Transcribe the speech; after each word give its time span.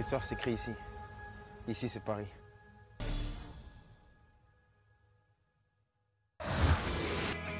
Notre 0.00 0.14
histoire 0.14 0.24
s'écrit 0.24 0.52
ici. 0.52 0.70
Ici, 1.68 1.86
c'est 1.90 2.00
Paris. 2.02 2.26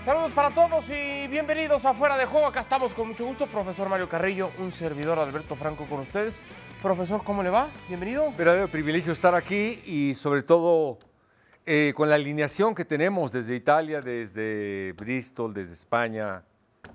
Saludos 0.06 0.32
para 0.32 0.50
todos 0.50 0.88
y 0.88 1.26
bienvenidos 1.28 1.84
a 1.84 1.92
Fuera 1.92 2.16
de 2.16 2.24
Juego. 2.24 2.46
Acá 2.46 2.60
estamos 2.60 2.94
con 2.94 3.08
mucho 3.08 3.26
gusto. 3.26 3.46
Profesor 3.46 3.90
Mario 3.90 4.08
Carrillo, 4.08 4.50
un 4.56 4.72
servidor 4.72 5.18
Alberto 5.18 5.54
Franco 5.54 5.84
con 5.84 6.00
ustedes. 6.00 6.40
Profesor, 6.80 7.22
¿cómo 7.24 7.42
le 7.42 7.50
va? 7.50 7.68
Bienvenido. 7.88 8.32
Verdadero 8.32 8.68
privilegio 8.68 9.12
estar 9.12 9.34
aquí 9.34 9.82
y 9.84 10.14
sobre 10.14 10.42
todo 10.42 10.96
eh, 11.66 11.92
con 11.94 12.08
la 12.08 12.14
alineación 12.14 12.74
que 12.74 12.86
tenemos 12.86 13.32
desde 13.32 13.54
Italia, 13.54 14.00
desde 14.00 14.94
Bristol, 14.94 15.52
desde 15.52 15.74
España, 15.74 16.42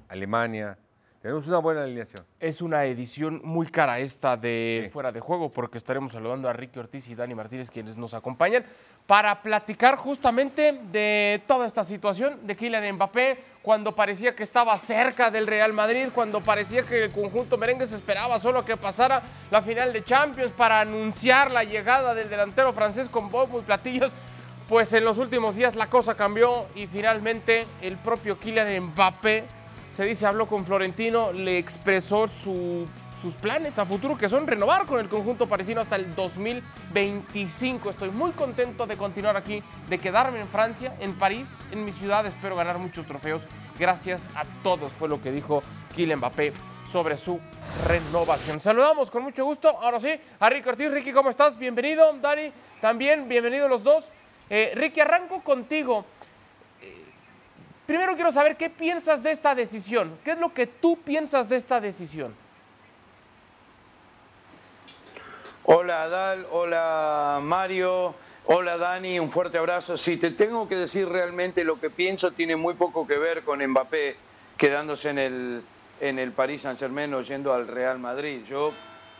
Alemania. 0.09 0.79
Tenemos 1.25 1.47
una 1.47 1.57
buena 1.57 1.81
alineación. 1.81 2.23
Es 2.39 2.61
una 2.61 2.85
edición 2.85 3.41
muy 3.43 3.65
cara 3.65 3.97
esta 3.97 4.37
de 4.37 4.91
Fuera 4.93 5.11
de 5.11 5.19
Juego 5.19 5.49
porque 5.49 5.79
estaremos 5.79 6.11
saludando 6.11 6.47
a 6.47 6.53
Ricky 6.53 6.77
Ortiz 6.77 7.07
y 7.07 7.15
Dani 7.15 7.33
Martínez 7.33 7.71
quienes 7.71 7.97
nos 7.97 8.13
acompañan 8.13 8.63
para 9.07 9.41
platicar 9.41 9.95
justamente 9.95 10.73
de 10.91 11.41
toda 11.47 11.65
esta 11.65 11.83
situación 11.83 12.45
de 12.45 12.55
Kylian 12.55 12.93
Mbappé 12.93 13.39
cuando 13.63 13.95
parecía 13.95 14.35
que 14.35 14.43
estaba 14.43 14.77
cerca 14.77 15.31
del 15.31 15.47
Real 15.47 15.73
Madrid, 15.73 16.09
cuando 16.13 16.41
parecía 16.41 16.83
que 16.83 17.05
el 17.05 17.11
conjunto 17.11 17.57
merengue 17.57 17.87
se 17.87 17.95
esperaba 17.95 18.37
solo 18.37 18.63
que 18.63 18.77
pasara 18.77 19.23
la 19.49 19.63
final 19.63 19.93
de 19.93 20.03
Champions 20.03 20.51
para 20.51 20.81
anunciar 20.81 21.49
la 21.49 21.63
llegada 21.63 22.13
del 22.13 22.29
delantero 22.29 22.71
francés 22.71 23.09
con 23.09 23.31
bombos 23.31 23.63
y 23.63 23.65
platillos. 23.65 24.11
Pues 24.69 24.93
en 24.93 25.03
los 25.03 25.17
últimos 25.17 25.55
días 25.55 25.75
la 25.75 25.89
cosa 25.89 26.13
cambió 26.13 26.67
y 26.75 26.85
finalmente 26.85 27.65
el 27.81 27.97
propio 27.97 28.37
Kylian 28.37 28.91
Mbappé 28.91 29.64
se 29.95 30.03
dice 30.03 30.25
habló 30.25 30.47
con 30.47 30.65
Florentino, 30.65 31.31
le 31.31 31.57
expresó 31.57 32.27
su 32.27 32.85
sus 33.21 33.33
planes 33.33 33.79
a 33.79 33.85
futuro, 33.85 34.15
que 34.15 34.29
son 34.29 34.45
renovar 34.45 34.85
con 34.85 34.99
el 34.99 35.09
conjunto 35.09 35.47
parisino 35.47 35.81
hasta 35.81 35.95
el 35.95 36.13
2025. 36.13 37.89
Estoy 37.89 38.11
muy 38.11 38.31
contento 38.31 38.85
de 38.85 38.97
continuar 38.97 39.35
aquí, 39.35 39.63
de 39.89 39.97
quedarme 39.97 40.41
en 40.41 40.47
Francia, 40.47 40.95
en 40.99 41.15
París, 41.15 41.47
en 41.71 41.83
mi 41.85 41.91
ciudad. 41.91 42.23
Espero 42.27 42.55
ganar 42.55 42.77
muchos 42.77 43.05
trofeos. 43.07 43.41
Gracias 43.79 44.21
a 44.35 44.43
todos, 44.61 44.91
fue 44.91 45.09
lo 45.09 45.19
que 45.21 45.31
dijo 45.31 45.63
Kylian 45.95 46.19
Mbappé 46.19 46.53
sobre 46.91 47.17
su 47.17 47.39
renovación. 47.87 48.59
Saludamos 48.59 49.09
con 49.09 49.23
mucho 49.23 49.43
gusto, 49.43 49.69
ahora 49.81 49.99
sí, 49.99 50.11
a 50.39 50.49
Ricky 50.49 50.69
Ortiz. 50.69 50.91
Ricky, 50.91 51.11
¿cómo 51.11 51.31
estás? 51.31 51.57
Bienvenido, 51.57 52.13
Dani, 52.21 52.51
también, 52.79 53.27
bienvenidos 53.27 53.69
los 53.69 53.83
dos. 53.83 54.11
Eh, 54.51 54.73
Ricky, 54.75 54.99
arranco 54.99 55.41
contigo. 55.41 56.05
Primero 57.85 58.15
quiero 58.15 58.31
saber 58.31 58.57
qué 58.57 58.69
piensas 58.69 59.21
de 59.21 59.31
esta 59.31 59.53
decisión. 59.53 60.17
¿Qué 60.23 60.31
es 60.31 60.39
lo 60.39 60.53
que 60.53 60.65
tú 60.65 60.97
piensas 60.97 61.49
de 61.49 61.57
esta 61.57 61.79
decisión? 61.79 62.33
Hola 65.67 66.03
Adal, 66.03 66.45
hola 66.51 67.39
Mario, 67.41 68.13
hola 68.45 68.77
Dani, 68.77 69.19
un 69.19 69.31
fuerte 69.31 69.57
abrazo. 69.57 69.97
Si 69.97 70.17
te 70.17 70.29
tengo 70.31 70.67
que 70.67 70.75
decir 70.75 71.09
realmente 71.09 71.63
lo 71.63 71.79
que 71.79 71.89
pienso, 71.89 72.31
tiene 72.31 72.55
muy 72.55 72.75
poco 72.75 73.07
que 73.07 73.17
ver 73.17 73.43
con 73.43 73.65
Mbappé 73.65 74.15
quedándose 74.57 75.09
en 75.09 75.19
el, 75.19 75.63
en 76.01 76.19
el 76.19 76.31
Paris 76.31 76.61
Saint 76.61 76.79
Germain 76.79 77.13
o 77.13 77.21
yendo 77.21 77.51
al 77.51 77.67
Real 77.67 77.97
Madrid. 77.97 78.43
Yo, 78.47 78.73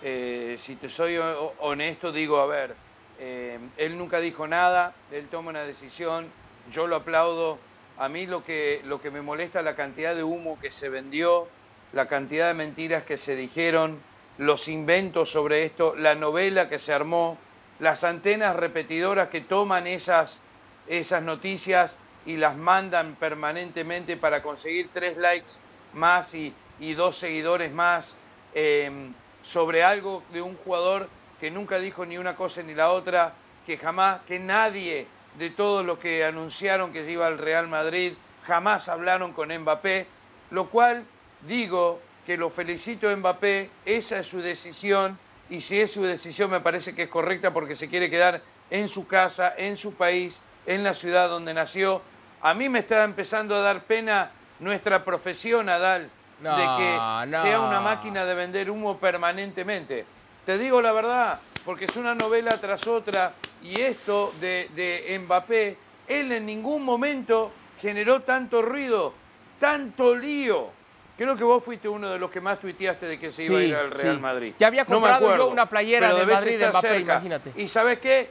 eh, 0.04 0.60
si 0.62 0.76
te 0.76 0.88
soy 0.88 1.18
honesto, 1.60 2.12
digo, 2.12 2.40
a 2.40 2.46
ver, 2.46 2.76
eh, 3.20 3.60
él 3.78 3.98
nunca 3.98 4.20
dijo 4.20 4.48
nada, 4.48 4.94
él 5.12 5.28
toma 5.30 5.50
una 5.50 5.64
decisión, 5.64 6.28
yo 6.72 6.88
lo 6.88 6.96
aplaudo. 6.96 7.58
A 7.98 8.10
mí 8.10 8.28
lo 8.28 8.44
que, 8.44 8.82
lo 8.86 9.02
que 9.02 9.12
me 9.12 9.22
molesta 9.22 9.60
es 9.60 9.66
la 9.66 9.76
cantidad 9.76 10.16
de 10.16 10.24
humo 10.24 10.60
que 10.60 10.72
se 10.72 10.90
vendió, 10.90 11.48
la 11.94 12.08
cantidad 12.08 12.48
de 12.48 12.54
mentiras 12.54 13.04
que 13.04 13.18
se 13.18 13.36
dijeron 13.36 14.02
los 14.38 14.68
inventos 14.68 15.32
sobre 15.32 15.64
esto, 15.64 15.96
la 15.96 16.14
novela 16.14 16.68
que 16.68 16.78
se 16.78 16.92
armó, 16.92 17.38
las 17.80 18.04
antenas 18.04 18.56
repetidoras 18.56 19.30
que 19.30 19.40
toman 19.40 19.88
esas, 19.88 20.42
esas 20.88 21.24
noticias 21.24 21.98
y 22.26 22.36
las 22.38 22.58
mandan 22.58 23.16
permanentemente 23.16 24.18
para 24.18 24.42
conseguir 24.42 24.90
tres 24.92 25.18
likes 25.18 25.54
más 25.94 26.34
y, 26.34 26.54
dos 26.96 27.18
seguidores 27.18 27.72
más 27.72 28.16
em, 28.54 29.14
sobre 29.42 29.84
algo 29.84 30.24
de 30.34 30.42
un 30.42 30.58
jugador 30.58 31.08
que 31.40 31.50
nunca 31.50 31.80
dijo 31.80 32.06
ni 32.06 32.18
una 32.18 32.36
cosa 32.36 32.62
ni 32.62 32.74
la 32.74 32.92
otra, 32.92 33.34
que 33.66 33.78
jamás, 33.78 34.22
que 34.28 34.40
nadie 34.40 35.08
de 35.38 35.50
todos 35.50 35.86
los 35.86 36.00
que 36.00 36.24
anunciaron 36.24 36.94
que 36.94 37.06
se 37.06 37.12
iba 37.12 37.28
al 37.28 37.38
Real 37.38 37.68
Madrid 37.68 38.14
jamás 38.46 38.88
hablaron 38.88 39.34
con 39.34 39.50
Mbappé, 39.50 40.08
lo 40.52 40.70
cual 40.70 41.06
digo 41.42 42.00
que 42.26 42.38
lo 42.38 42.50
felicito 42.50 43.10
a 43.10 43.16
Mbappé, 43.16 43.70
esa 43.86 44.20
es 44.20 44.28
su 44.28 44.42
decisión 44.42 45.18
y 45.50 45.62
si 45.62 45.80
es 45.80 45.92
su 45.92 46.04
decisión 46.04 46.50
me 46.52 46.60
parece 46.60 46.96
que 46.96 47.04
es 47.04 47.10
correcta 47.10 47.54
porque 47.54 47.76
se 47.76 47.90
quiere 47.90 48.10
quedar 48.10 48.42
en 48.70 48.90
su 48.90 49.08
casa, 49.08 49.54
en 49.58 49.78
su 49.78 49.94
país, 49.94 50.42
en 50.66 50.84
la 50.84 50.94
ciudad 50.94 51.30
donde 51.30 51.54
nació. 51.54 52.02
A 52.42 52.54
mí 52.54 52.70
me 52.70 52.80
está 52.80 53.04
empezando 53.04 53.56
a 53.56 53.60
dar 53.60 53.84
pena 53.84 54.32
nuestra 54.60 55.04
profesión, 55.04 55.70
Adal, 55.70 56.10
de 56.40 56.68
que 56.78 57.38
sea 57.42 57.62
una 57.62 57.80
máquina 57.80 58.26
de 58.26 58.34
vender 58.34 58.70
humo 58.70 58.98
permanentemente. 58.98 60.06
Te 60.46 60.58
digo 60.58 60.82
la 60.82 60.92
verdad, 60.92 61.40
porque 61.66 61.86
es 61.86 61.96
una 61.96 62.14
novela 62.16 62.58
tras 62.58 62.88
otra 62.88 63.34
y 63.64 63.82
esto 63.82 64.34
de, 64.40 64.70
de 64.76 65.20
Mbappé, 65.20 65.78
él 66.08 66.32
en 66.32 66.46
ningún 66.46 66.84
momento 66.84 67.52
generó 67.82 68.22
tanto 68.22 68.62
ruido, 68.62 69.14
tanto 69.60 70.16
lío 70.16 70.70
Creo 71.18 71.38
que 71.38 71.44
vos 71.44 71.64
fuiste 71.64 71.88
uno 71.88 72.10
de 72.10 72.20
los 72.20 72.30
que 72.30 72.42
más 72.42 72.60
tuiteaste 72.60 73.06
de 73.06 73.20
que 73.20 73.32
se 73.32 73.46
iba 73.46 73.60
a 73.60 73.64
ir 73.64 73.76
al 73.76 73.92
Real 73.92 74.20
Madrid. 74.20 74.54
Ya 74.60 74.68
había 74.68 74.86
comprado 74.86 75.36
yo 75.38 75.48
una 75.48 75.68
playera 75.68 76.14
de 76.14 76.26
Madrid 76.26 76.60
de 76.60 76.70
Mbappé, 76.70 77.00
imagínate. 77.00 77.54
Y 77.56 77.68
¿sabes 77.68 78.00
qué? 78.00 78.30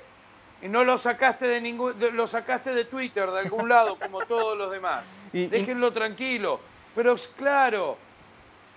No 0.62 0.84
lo 0.84 0.97
sacaste 0.99 1.47
de 1.47 1.61
ningún 1.61 1.94
lo 2.12 2.27
sacaste 2.27 2.73
de 2.75 2.84
Twitter 2.84 3.31
de 3.31 3.41
algún 3.41 3.69
lado 3.69 3.99
como 3.99 4.21
todos 4.21 4.56
los 4.56 4.71
demás. 4.71 5.05
Déjenlo 5.33 5.93
tranquilo. 5.93 6.61
Pero 6.94 7.17
claro, 7.37 7.97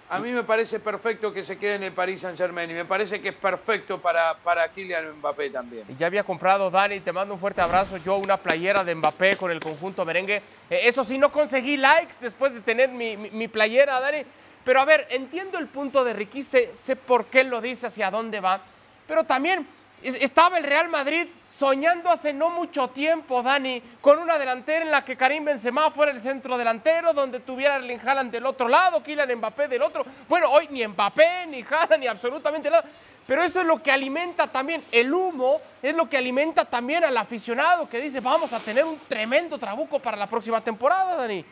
a 0.09 0.19
mí 0.19 0.31
me 0.31 0.43
parece 0.43 0.79
perfecto 0.79 1.33
que 1.33 1.43
se 1.43 1.57
quede 1.57 1.75
en 1.75 1.83
el 1.83 1.91
Paris 1.91 2.21
Saint 2.21 2.37
Germain 2.37 2.69
y 2.69 2.73
me 2.73 2.85
parece 2.85 3.19
que 3.19 3.29
es 3.29 3.35
perfecto 3.35 3.99
para, 3.99 4.35
para 4.37 4.69
Kylian 4.69 5.17
Mbappé 5.17 5.49
también. 5.49 5.85
Ya 5.97 6.07
había 6.07 6.23
comprado, 6.23 6.71
Dani, 6.71 7.01
te 7.01 7.11
mando 7.11 7.33
un 7.33 7.39
fuerte 7.39 7.59
abrazo. 7.59 7.97
Yo 7.97 8.15
una 8.15 8.37
playera 8.37 8.85
de 8.85 8.95
Mbappé 8.95 9.35
con 9.35 9.51
el 9.51 9.59
conjunto 9.59 10.05
merengue. 10.05 10.41
Eh, 10.69 10.81
eso 10.83 11.03
sí, 11.03 11.17
no 11.17 11.29
conseguí 11.29 11.75
likes 11.75 12.15
después 12.21 12.53
de 12.53 12.61
tener 12.61 12.89
mi, 12.89 13.47
playera, 13.49 13.99
Dani. 13.99 14.23
Pero 14.63 14.79
a 14.79 14.85
ver, 14.85 15.07
entiendo 15.09 15.59
el 15.59 15.67
punto 15.67 16.03
de 16.05 16.13
Ricky, 16.13 16.43
sé, 16.43 16.73
sé 16.73 16.95
por 16.95 17.25
qué 17.25 17.43
lo 17.43 17.59
dice, 17.59 17.87
hacia 17.87 18.09
dónde 18.09 18.39
va. 18.39 18.61
Pero 19.07 19.25
también 19.25 19.67
estaba 20.01 20.57
el 20.57 20.63
Real 20.63 20.87
Madrid 20.87 21.27
soñando 21.57 22.11
hace 22.11 22.33
no 22.33 22.51
mucho 22.51 22.89
tiempo, 22.89 23.41
Dani, 23.41 23.81
con 23.99 24.19
una 24.19 24.37
delantera 24.37 24.85
en 24.85 24.91
la 24.91 25.03
que 25.03 25.17
Karim 25.17 25.43
Benzema 25.43 25.89
fuera 25.89 26.11
el 26.11 26.21
centro 26.21 26.55
delantero, 26.55 27.13
donde 27.13 27.39
tuviera 27.39 27.77
Erling 27.77 27.99
Haaland 27.99 28.31
del 28.31 28.45
otro 28.45 28.67
lado, 28.67 29.01
Kylian 29.01 29.35
Mbappé 29.35 29.67
del 29.67 29.81
otro. 29.81 30.05
Bueno, 30.29 30.51
hoy 30.51 30.67
ni 30.69 30.85
Mbappé, 30.85 31.47
ni 31.47 31.63
Haaland, 31.63 31.99
ni 31.99 32.07
absolutamente 32.07 32.69
nada. 32.69 32.83
Pero 33.25 33.43
eso 33.43 33.59
es 33.59 33.65
lo 33.65 33.81
que 33.81 33.91
alimenta 33.91 34.45
también, 34.47 34.83
el 34.91 35.11
humo 35.11 35.59
es 35.81 35.95
lo 35.95 36.07
que 36.07 36.17
alimenta 36.17 36.63
también 36.63 37.03
al 37.03 37.17
aficionado 37.17 37.89
que 37.89 37.99
dice, 37.99 38.19
vamos 38.19 38.53
a 38.53 38.59
tener 38.59 38.85
un 38.85 38.97
tremendo 39.07 39.57
trabuco 39.57 39.97
para 39.97 40.15
la 40.15 40.27
próxima 40.27 40.61
temporada, 40.61 41.15
Dani. 41.15 41.43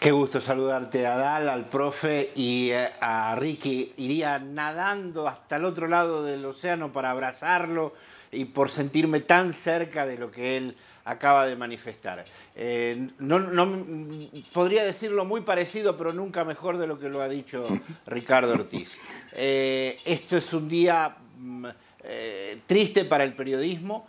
Qué 0.00 0.12
gusto 0.12 0.40
saludarte 0.40 1.06
a 1.06 1.14
Dal, 1.14 1.46
al 1.46 1.68
profe 1.68 2.30
y 2.34 2.70
eh, 2.70 2.88
a 3.02 3.36
Ricky. 3.36 3.92
Iría 3.98 4.38
nadando 4.38 5.28
hasta 5.28 5.56
el 5.56 5.66
otro 5.66 5.88
lado 5.88 6.24
del 6.24 6.42
océano 6.46 6.90
para 6.90 7.10
abrazarlo 7.10 7.92
y 8.32 8.46
por 8.46 8.70
sentirme 8.70 9.20
tan 9.20 9.52
cerca 9.52 10.06
de 10.06 10.16
lo 10.16 10.30
que 10.30 10.56
él 10.56 10.74
acaba 11.04 11.44
de 11.44 11.54
manifestar. 11.54 12.24
Eh, 12.56 13.10
no, 13.18 13.84
podría 14.54 14.84
decirlo 14.84 15.26
muy 15.26 15.42
parecido, 15.42 15.98
pero 15.98 16.14
nunca 16.14 16.46
mejor 16.46 16.78
de 16.78 16.86
lo 16.86 16.98
que 16.98 17.10
lo 17.10 17.20
ha 17.20 17.28
dicho 17.28 17.66
Ricardo 18.06 18.54
Ortiz. 18.54 18.96
Eh, 19.34 19.98
esto 20.06 20.38
es 20.38 20.50
un 20.54 20.66
día 20.66 21.14
mm, 21.36 21.66
triste 22.64 23.04
para 23.04 23.24
el 23.24 23.34
periodismo 23.34 24.08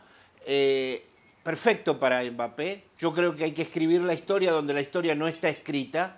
perfecto 1.43 1.99
para 1.99 2.23
Mbappé. 2.23 2.83
Yo 2.99 3.13
creo 3.13 3.35
que 3.35 3.45
hay 3.45 3.51
que 3.51 3.63
escribir 3.63 4.01
la 4.01 4.13
historia 4.13 4.51
donde 4.51 4.73
la 4.73 4.81
historia 4.81 5.15
no 5.15 5.27
está 5.27 5.49
escrita 5.49 6.17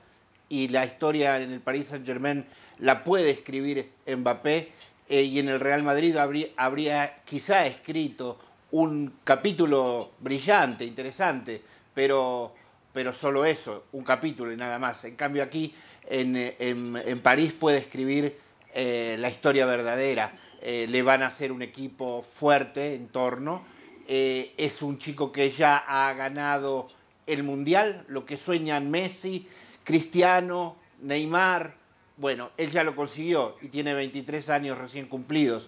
y 0.50 0.68
la 0.68 0.86
historia 0.86 1.42
en 1.42 1.52
el 1.52 1.62
Paris 1.62 1.90
Saint-Germain 1.90 2.46
la 2.80 3.04
puede 3.04 3.30
escribir 3.30 3.90
Mbappé 4.06 4.72
eh, 5.10 5.24
y 5.24 5.40
en 5.40 5.50
el 5.50 5.60
Real 5.60 5.84
Madrid 5.84 6.16
habría, 6.58 7.16
quizá 7.24 7.66
escrito 7.66 8.40
un 8.72 9.20
capítulo 9.24 10.12
brillante, 10.20 10.84
interesante, 10.84 11.62
pero, 11.94 12.54
pero 12.92 13.14
solo 13.14 13.46
eso, 13.46 13.86
un 13.92 14.04
capítulo 14.04 14.52
y 14.52 14.58
nada 14.58 14.80
más. 14.80 15.04
En 15.06 15.16
cambio 15.16 15.44
aquí 15.44 15.74
en, 16.10 17.22
París 17.22 17.54
puede 17.54 17.78
escribir 17.78 18.38
eh, 18.74 19.16
la 19.20 19.30
historia 19.30 19.66
verdadera. 19.66 20.34
Eh, 20.62 20.88
le 20.90 21.04
van 21.04 21.22
a 21.22 21.28
hacer 21.28 21.52
un 21.52 21.62
equipo 21.62 22.22
fuerte 22.22 22.96
en 22.96 23.10
torno 23.10 23.73
eh, 24.08 24.54
es 24.58 24.82
un 24.82 24.98
chico 24.98 25.32
que 25.32 25.50
ya 25.52 25.78
ha 25.78 26.14
ganado 26.14 26.90
el 27.26 27.44
Mundial, 27.44 28.04
lo 28.08 28.26
que 28.26 28.38
sueñan 28.38 28.92
Messi, 28.92 29.48
Cristiano, 29.84 30.76
Neymar, 31.02 31.76
Bueno, 32.18 32.52
él 32.58 32.70
ya 32.70 32.84
lo 32.84 32.96
consiguió 32.96 33.56
y 33.62 33.70
tiene 33.70 33.94
23 33.94 34.50
años 34.50 34.78
recién 34.78 35.08
cumplidos. 35.08 35.68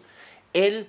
Él 0.53 0.87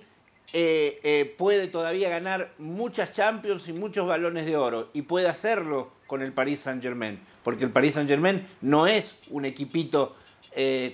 eh, 0.52 1.00
eh, 1.02 1.34
puede 1.38 1.69
todavía 1.69 2.08
ganar 2.08 2.52
muchas 2.58 3.12
Champions 3.12 3.69
y 3.69 3.72
muchos 3.72 4.06
balones 4.06 4.44
de 4.46 4.56
oro 4.56 4.90
y 4.93 5.02
puede 5.02 5.28
hacerlo 5.28 5.93
con 6.06 6.22
el 6.22 6.32
Paris 6.32 6.60
Saint 6.60 6.82
Germain, 6.82 7.19
porque 7.43 7.64
el 7.64 7.70
Paris 7.70 7.94
Saint 7.94 8.08
Germain 8.08 8.46
no 8.60 8.87
es 8.87 9.16
un 9.31 9.44
equipito 9.44 10.16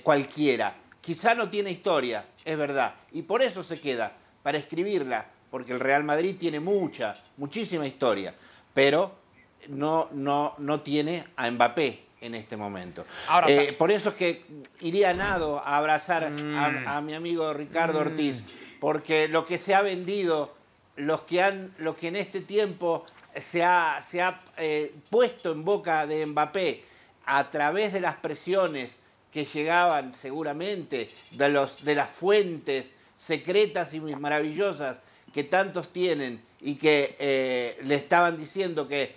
cualquiera. 0.03 0.75
Quizá 0.99 1.35
no 1.35 1.49
tiene 1.49 1.71
historia, 1.71 2.25
es 2.43 2.57
verdad, 2.57 2.95
y 3.13 3.21
por 3.21 3.41
eso 3.41 3.63
se 3.63 3.79
queda, 3.79 4.11
para 4.41 4.57
escribirla, 4.57 5.27
porque 5.53 5.71
el 5.71 5.79
Real 5.79 6.03
Madrid 6.03 6.35
tiene 6.39 6.59
mucha, 6.59 7.15
muchísima 7.37 7.85
historia, 7.85 8.33
pero 8.73 9.11
no, 9.67 10.09
no, 10.11 10.55
no 10.57 10.81
tiene 10.81 11.25
a 11.35 11.51
Mbappé 11.51 12.05
en 12.21 12.33
este 12.33 12.57
momento. 12.57 13.05
por 13.77 13.91
eso 13.91 14.09
es 14.09 14.15
que 14.15 14.45
iría 14.81 15.13
nado 15.13 15.59
a 15.59 15.77
abrazar 15.77 16.23
a, 16.23 17.01
mi 17.01 17.13
amigo 17.13 17.53
Ricardo 17.53 17.99
mm. 17.99 18.01
Ortiz 18.01 18.43
porque 18.79 19.27
lo 19.27 19.45
que 19.45 19.59
se 19.59 19.75
ha 19.75 19.83
vendido, 19.83 20.55
los 20.95 21.21
que, 21.21 21.43
han, 21.43 21.71
lo 21.77 21.95
que 21.95 22.07
en 22.07 22.15
este 22.15 22.41
tiempo 22.41 23.05
se 23.39 23.63
ha, 23.63 24.01
se 24.01 24.23
ha 24.23 24.41
eh, 24.57 24.95
puesto 25.11 25.51
en 25.51 25.63
boca 25.63 26.07
de 26.07 26.25
Mbappé 26.25 26.83
a 27.27 27.51
través 27.51 27.93
de 27.93 28.01
las 28.01 28.15
presiones 28.15 28.97
que 29.31 29.45
llegaban 29.45 30.15
seguramente 30.15 31.11
de, 31.29 31.49
los, 31.49 31.85
de 31.85 31.93
las 31.93 32.09
fuentes 32.09 32.87
secretas 33.15 33.93
y 33.93 33.99
maravillosas 33.99 34.97
que 35.33 35.43
tantos 35.43 35.91
tienen 35.91 36.41
y 36.61 36.75
que 36.75 37.15
eh, 37.19 37.77
le 37.83 37.95
estaban 37.95 38.37
diciendo 38.37 38.87
que, 38.87 39.15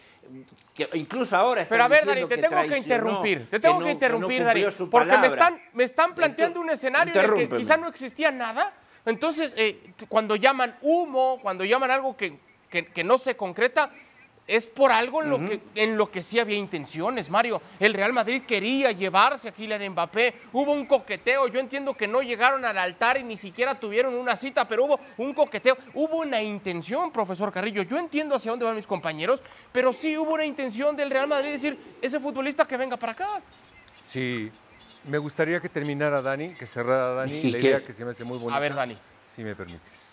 incluso 0.94 1.36
ahora 1.36 1.62
están 1.62 1.76
Pero 1.76 1.84
a 1.84 1.88
ver, 1.88 2.06
Dani, 2.06 2.26
te 2.26 2.38
tengo 2.38 2.68
que 2.68 2.78
interrumpir, 2.78 3.50
te 3.50 3.60
tengo 3.60 3.78
que, 3.80 3.90
interrumpir, 3.90 4.42
Dani, 4.42 4.64
porque 4.90 5.18
me 5.18 5.26
están, 5.26 5.62
me 5.74 5.84
están 5.84 6.14
planteando 6.14 6.60
un 6.60 6.70
escenario 6.70 7.14
en 7.14 7.20
el 7.20 7.48
que 7.48 7.56
quizá 7.56 7.76
no 7.76 7.88
existía 7.88 8.32
nada. 8.32 8.72
Entonces, 9.04 9.54
eh, 9.56 9.92
cuando 10.08 10.34
llaman 10.34 10.76
humo, 10.80 11.38
cuando 11.40 11.64
llaman 11.64 11.92
algo 11.92 12.16
que, 12.16 12.38
no 13.04 13.18
se 13.18 13.36
concreta, 13.36 13.92
es 14.46 14.66
por 14.66 14.92
algo 14.92 15.22
en 15.22 15.30
lo, 15.30 15.38
que, 15.40 15.60
en 15.74 15.96
lo 15.96 16.10
que 16.10 16.22
sí 16.22 16.38
había 16.38 16.56
intenciones, 16.56 17.30
Mario. 17.30 17.60
El 17.80 17.94
Real 17.94 18.12
Madrid 18.12 18.42
quería 18.46 18.92
llevarse 18.92 19.48
a 19.48 19.52
Kylian 19.52 19.90
Mbappé. 19.90 20.34
Hubo 20.52 20.72
un 20.72 20.86
coqueteo. 20.86 21.48
Yo 21.48 21.58
entiendo 21.58 21.94
que 21.94 22.06
no 22.06 22.22
llegaron 22.22 22.64
al 22.64 22.78
altar 22.78 23.18
y 23.18 23.24
ni 23.24 23.36
siquiera 23.36 23.74
tuvieron 23.74 24.14
una 24.14 24.36
cita, 24.36 24.68
pero 24.68 24.84
hubo 24.84 25.00
un 25.16 25.34
coqueteo. 25.34 25.76
Hubo 25.94 26.18
una 26.18 26.40
intención, 26.40 27.10
profesor 27.10 27.52
Carrillo. 27.52 27.82
Yo 27.82 27.98
entiendo 27.98 28.36
hacia 28.36 28.52
dónde 28.52 28.64
van 28.64 28.76
mis 28.76 28.86
compañeros, 28.86 29.42
pero 29.72 29.92
sí 29.92 30.16
hubo 30.16 30.34
una 30.34 30.44
intención 30.44 30.96
del 30.96 31.10
Real 31.10 31.26
Madrid 31.26 31.48
de 31.48 31.52
decir, 31.52 31.78
ese 32.00 32.20
futbolista 32.20 32.64
que 32.66 32.76
venga 32.76 32.96
para 32.96 33.12
acá. 33.12 33.42
Sí, 34.00 34.50
me 35.04 35.18
gustaría 35.18 35.60
que 35.60 35.68
terminara 35.68 36.22
Dani, 36.22 36.54
que 36.54 36.66
cerrara 36.66 37.14
Dani, 37.14 37.50
la 37.50 37.58
idea 37.58 37.84
que 37.84 37.92
se 37.92 38.04
me 38.04 38.12
hace 38.12 38.22
muy 38.22 38.38
bonita. 38.38 38.56
A 38.56 38.60
ver, 38.60 38.74
Dani. 38.74 38.96
Si 39.34 39.42
me 39.42 39.56
permites. 39.56 40.05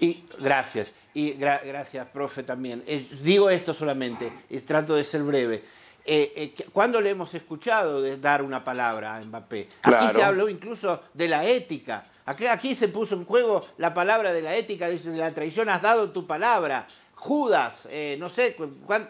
Y 0.00 0.24
gracias, 0.40 0.94
y 1.12 1.32
gracias, 1.32 2.06
profe, 2.08 2.42
también. 2.42 2.82
Eh, 2.86 3.06
digo 3.22 3.50
esto 3.50 3.74
solamente, 3.74 4.32
y 4.48 4.58
trato 4.60 4.94
de 4.94 5.04
ser 5.04 5.22
breve. 5.22 5.62
Eh, 6.06 6.32
eh, 6.34 6.64
¿Cuándo 6.72 7.00
le 7.00 7.10
hemos 7.10 7.34
escuchado 7.34 8.00
de 8.00 8.16
dar 8.16 8.42
una 8.42 8.64
palabra 8.64 9.16
a 9.16 9.20
Mbappé? 9.20 9.68
Aquí 9.82 10.14
se 10.14 10.22
habló 10.22 10.48
incluso 10.48 11.02
de 11.12 11.28
la 11.28 11.44
ética. 11.44 12.06
Aquí, 12.24 12.46
aquí 12.46 12.74
se 12.74 12.88
puso 12.88 13.14
en 13.14 13.26
juego 13.26 13.66
la 13.76 13.92
palabra 13.92 14.32
de 14.32 14.40
la 14.40 14.56
ética, 14.56 14.88
dice, 14.88 15.10
de 15.10 15.18
la 15.18 15.32
traición 15.32 15.68
has 15.68 15.82
dado 15.82 16.10
tu 16.10 16.26
palabra. 16.26 16.86
Judas, 17.14 17.86
no 18.18 18.30
sé 18.30 18.56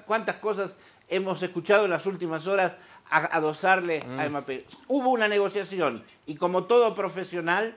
cuántas 0.04 0.36
cosas 0.36 0.74
hemos 1.08 1.40
escuchado 1.44 1.84
en 1.84 1.90
las 1.90 2.06
últimas 2.06 2.48
horas 2.48 2.72
a 3.08 3.18
adosarle 3.36 4.00
a 4.00 4.28
mm. 4.28 4.30
Mbappé. 4.30 4.66
Hubo 4.88 5.10
una 5.10 5.28
negociación 5.28 6.02
y 6.26 6.34
como 6.34 6.64
todo 6.64 6.92
profesional 6.96 7.76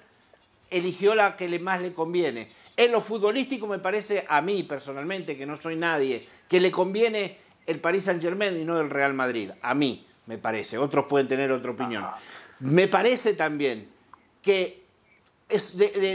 eligió 0.71 1.13
la 1.13 1.35
que 1.37 1.59
más 1.59 1.81
le 1.81 1.93
conviene. 1.93 2.49
En 2.75 2.91
lo 2.91 3.01
futbolístico 3.01 3.67
me 3.67 3.79
parece 3.79 4.25
a 4.27 4.41
mí 4.41 4.63
personalmente, 4.63 5.37
que 5.37 5.45
no 5.45 5.55
soy 5.55 5.75
nadie, 5.75 6.25
que 6.47 6.59
le 6.59 6.71
conviene 6.71 7.37
el 7.65 7.79
Paris 7.79 8.05
Saint 8.05 8.21
Germain 8.21 8.59
y 8.59 8.65
no 8.65 8.79
el 8.79 8.89
Real 8.89 9.13
Madrid. 9.13 9.51
A 9.61 9.73
mí 9.73 10.05
me 10.25 10.37
parece. 10.37 10.77
Otros 10.77 11.05
pueden 11.05 11.27
tener 11.27 11.51
otra 11.51 11.71
opinión. 11.71 12.05
Me 12.59 12.87
parece 12.87 13.33
también 13.33 13.89
que 14.41 14.83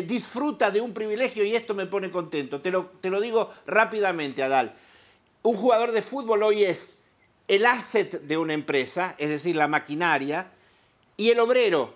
disfruta 0.06 0.70
de 0.70 0.80
un 0.80 0.92
privilegio 0.92 1.44
y 1.44 1.54
esto 1.54 1.74
me 1.74 1.86
pone 1.86 2.10
contento. 2.10 2.60
Te 2.60 2.70
lo, 2.70 2.86
te 3.00 3.10
lo 3.10 3.20
digo 3.20 3.52
rápidamente, 3.66 4.42
Adal. 4.42 4.74
Un 5.42 5.54
jugador 5.54 5.92
de 5.92 6.02
fútbol 6.02 6.42
hoy 6.42 6.64
es 6.64 6.98
el 7.46 7.64
asset 7.64 8.20
de 8.22 8.36
una 8.36 8.52
empresa, 8.52 9.14
es 9.18 9.30
decir, 9.30 9.56
la 9.56 9.68
maquinaria, 9.68 10.50
y 11.16 11.30
el 11.30 11.40
obrero, 11.40 11.94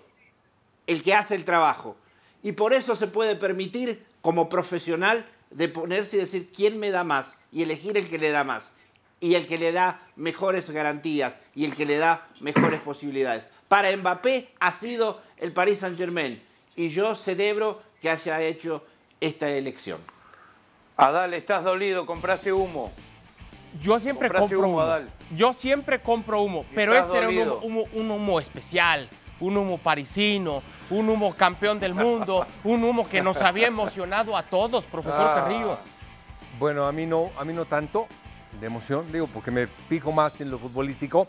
el 0.87 1.03
que 1.03 1.13
hace 1.13 1.35
el 1.35 1.45
trabajo. 1.45 1.95
Y 2.41 2.53
por 2.53 2.73
eso 2.73 2.95
se 2.95 3.07
puede 3.07 3.35
permitir, 3.35 4.03
como 4.23 4.49
profesional, 4.49 5.27
de 5.51 5.67
ponerse 5.67 6.17
y 6.17 6.21
decir 6.21 6.49
quién 6.51 6.79
me 6.79 6.89
da 6.89 7.03
más 7.03 7.37
y 7.51 7.61
elegir 7.61 7.95
el 7.97 8.09
que 8.09 8.17
le 8.17 8.31
da 8.31 8.43
más 8.43 8.71
y 9.19 9.35
el 9.35 9.45
que 9.45 9.59
le 9.59 9.71
da 9.71 10.01
mejores 10.15 10.69
garantías 10.71 11.35
y 11.53 11.65
el 11.65 11.75
que 11.75 11.85
le 11.85 11.97
da 11.97 12.27
mejores 12.39 12.81
posibilidades. 12.81 13.45
Para 13.67 13.95
Mbappé 13.95 14.49
ha 14.59 14.71
sido 14.71 15.21
el 15.37 15.53
Paris 15.53 15.79
Saint-Germain 15.79 16.41
y 16.75 16.89
yo 16.89 17.13
celebro 17.13 17.81
que 18.01 18.09
haya 18.09 18.41
hecho 18.41 18.83
esta 19.21 19.49
elección. 19.49 20.01
Adal, 20.97 21.33
estás 21.33 21.63
dolido, 21.63 22.05
compraste 22.05 22.51
humo. 22.51 22.91
Yo 23.81 23.99
siempre 23.99 24.29
compro 24.29 24.59
humo. 24.59 24.83
Yo 25.35 25.53
siempre 25.53 25.99
compro 25.99 26.41
humo, 26.41 26.65
pero 26.73 26.95
este 26.95 27.17
era 27.17 27.27
un 27.29 28.11
humo, 28.11 28.39
especial, 28.39 29.09
un 29.39 29.57
humo 29.57 29.77
parisino, 29.77 30.61
un 30.89 31.09
humo 31.09 31.33
campeón 31.35 31.79
del 31.79 31.93
mundo, 31.93 32.45
un 32.63 32.83
humo 32.83 33.07
que 33.07 33.21
nos 33.21 33.41
había 33.41 33.67
emocionado 33.67 34.35
a 34.37 34.43
todos, 34.43 34.85
profesor 34.85 35.27
ah. 35.27 35.35
Carrillo. 35.35 35.77
Bueno, 36.59 36.85
a 36.85 36.91
mí 36.91 37.05
no, 37.05 37.31
a 37.37 37.43
mí 37.43 37.53
no 37.53 37.65
tanto 37.65 38.07
de 38.59 38.67
emoción, 38.67 39.11
digo, 39.11 39.27
porque 39.27 39.51
me 39.51 39.67
fijo 39.67 40.11
más 40.11 40.39
en 40.41 40.51
lo 40.51 40.59
futbolístico. 40.59 41.27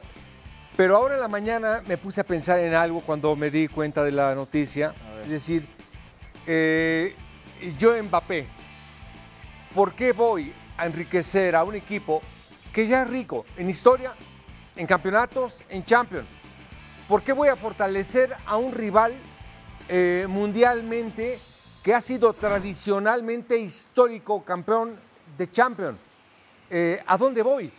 Pero 0.76 0.96
ahora 0.96 1.14
en 1.14 1.20
la 1.20 1.28
mañana 1.28 1.82
me 1.86 1.96
puse 1.96 2.20
a 2.20 2.24
pensar 2.24 2.58
en 2.58 2.74
algo 2.74 3.00
cuando 3.00 3.34
me 3.36 3.50
di 3.50 3.68
cuenta 3.68 4.02
de 4.02 4.10
la 4.10 4.34
noticia. 4.34 4.92
Es 5.22 5.30
decir, 5.30 5.66
eh, 6.46 7.14
yo 7.78 7.94
Mbappé, 8.02 8.46
¿por 9.72 9.94
qué 9.94 10.12
voy 10.12 10.52
a 10.76 10.86
enriquecer 10.86 11.54
a 11.56 11.64
un 11.64 11.74
equipo 11.74 12.22
que 12.72 12.88
ya 12.88 13.02
es 13.02 13.10
rico 13.10 13.46
en 13.56 13.70
historia, 13.70 14.12
en 14.76 14.86
campeonatos, 14.86 15.60
en 15.68 15.84
Champions. 15.84 16.26
¿Por 17.08 17.22
qué 17.22 17.34
voy 17.34 17.48
a 17.48 17.56
fortalecer 17.56 18.34
a 18.46 18.56
un 18.56 18.72
rival 18.72 19.12
eh, 19.90 20.24
mundialmente 20.26 21.38
que 21.82 21.92
ha 21.92 22.00
sido 22.00 22.32
tradicionalmente 22.32 23.58
histórico 23.58 24.42
campeón 24.42 24.96
de 25.36 25.52
Champions? 25.52 25.98
Eh, 26.70 27.02
¿A 27.06 27.18
dónde 27.18 27.42
voy? 27.42 27.70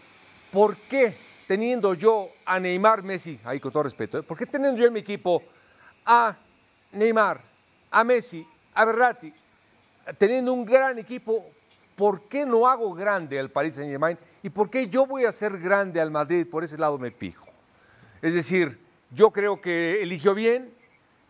¿Por 0.51 0.77
qué 0.77 1.17
teniendo 1.47 1.95
yo 1.95 2.29
a 2.45 2.59
Neymar, 2.59 3.01
Messi, 3.01 3.39
ahí 3.43 3.59
con 3.59 3.71
todo 3.71 3.81
respeto, 3.81 4.19
¿eh? 4.19 4.23
¿por 4.23 4.37
qué 4.37 4.45
teniendo 4.45 4.79
yo 4.79 4.85
en 4.85 4.93
mi 4.93 4.99
equipo 4.99 5.41
a 6.05 6.37
Neymar, 6.91 7.41
a 7.89 8.03
Messi, 8.03 8.47
a 8.75 8.85
Berratti, 8.85 9.33
teniendo 10.19 10.53
un 10.53 10.63
gran 10.65 10.99
equipo, 10.99 11.49
¿por 11.95 12.27
qué 12.27 12.45
no 12.45 12.67
hago 12.67 12.93
grande 12.93 13.39
al 13.39 13.49
Paris 13.49 13.73
Saint 13.73 13.89
Germain? 13.89 14.19
¿Y 14.43 14.51
por 14.51 14.69
qué 14.69 14.87
yo 14.87 15.07
voy 15.07 15.25
a 15.25 15.31
ser 15.31 15.57
grande 15.57 15.99
al 15.99 16.11
Madrid? 16.11 16.47
Por 16.47 16.63
ese 16.63 16.77
lado 16.77 16.99
me 16.99 17.09
fijo. 17.09 17.47
Es 18.21 18.31
decir, 18.31 18.84
yo 19.15 19.31
creo 19.31 19.61
que 19.61 20.03
eligió 20.03 20.35
bien, 20.35 20.71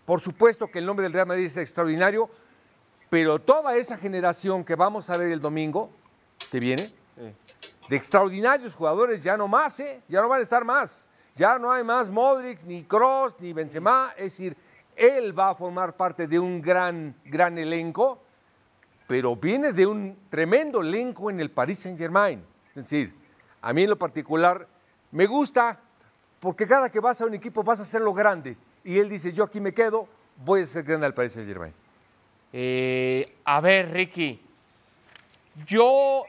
por 0.06 0.20
supuesto 0.20 0.68
que 0.68 0.80
el 0.80 0.86
nombre 0.86 1.04
del 1.04 1.14
Real 1.14 1.28
Madrid 1.28 1.46
es 1.46 1.58
extraordinario, 1.58 2.30
pero 3.10 3.40
toda 3.40 3.78
esa 3.78 3.98
generación 3.98 4.66
que 4.66 4.76
vamos 4.76 5.10
a 5.10 5.18
ver 5.18 5.32
el 5.32 5.40
domingo, 5.40 5.90
que 6.52 6.60
viene, 6.60 6.94
de 7.88 7.96
extraordinarios 7.96 8.76
jugadores, 8.76 9.24
ya 9.24 9.38
no 9.38 9.48
más, 9.48 9.80
¿eh? 9.80 10.02
ya 10.10 10.22
no 10.22 10.28
van 10.28 10.40
a 10.40 10.44
estar 10.44 10.66
más. 10.66 11.10
Ya 11.36 11.60
no 11.60 11.72
hay 11.72 11.84
más 11.84 12.10
Modric, 12.10 12.64
ni 12.64 12.84
Cross, 12.84 13.36
ni 13.40 13.52
Benzema. 13.52 14.14
Es 14.18 14.32
decir, 14.38 14.56
él 14.96 15.38
va 15.38 15.50
a 15.50 15.56
formar 15.56 15.96
parte 15.96 16.28
de 16.28 16.40
un 16.40 16.62
gran, 16.62 17.14
gran 17.26 17.58
elenco 17.58 18.26
pero 19.08 19.36
viene 19.36 19.72
de 19.72 19.86
un 19.86 20.18
tremendo 20.30 20.82
elenco 20.82 21.30
en 21.30 21.40
el 21.40 21.52
Paris 21.52 21.80
Saint 21.80 21.98
Germain. 21.98 22.44
Es 22.70 22.84
decir, 22.84 23.14
a 23.62 23.72
mí 23.74 23.84
en 23.84 23.90
lo 23.90 23.98
particular 23.98 24.68
me 25.12 25.28
gusta 25.28 25.80
porque 26.46 26.68
cada 26.68 26.92
que 26.92 27.00
vas 27.00 27.20
a 27.22 27.26
un 27.26 27.34
equipo 27.34 27.64
vas 27.64 27.80
a 27.80 27.82
hacerlo 27.82 28.14
grande. 28.14 28.56
Y 28.84 29.00
él 29.00 29.10
dice, 29.10 29.34
yo 29.34 29.44
aquí 29.44 29.60
me 29.60 29.74
quedo, 29.74 30.08
voy 30.38 30.62
a 30.62 30.66
ser 30.68 30.84
grande 30.84 31.08
al 31.08 31.14
Paris 31.16 31.32
Saint 31.32 31.50
Germain. 31.50 31.74
Eh, 32.54 33.38
a 33.44 33.60
ver, 33.62 33.90
Ricky, 33.92 34.40
yo 35.66 36.24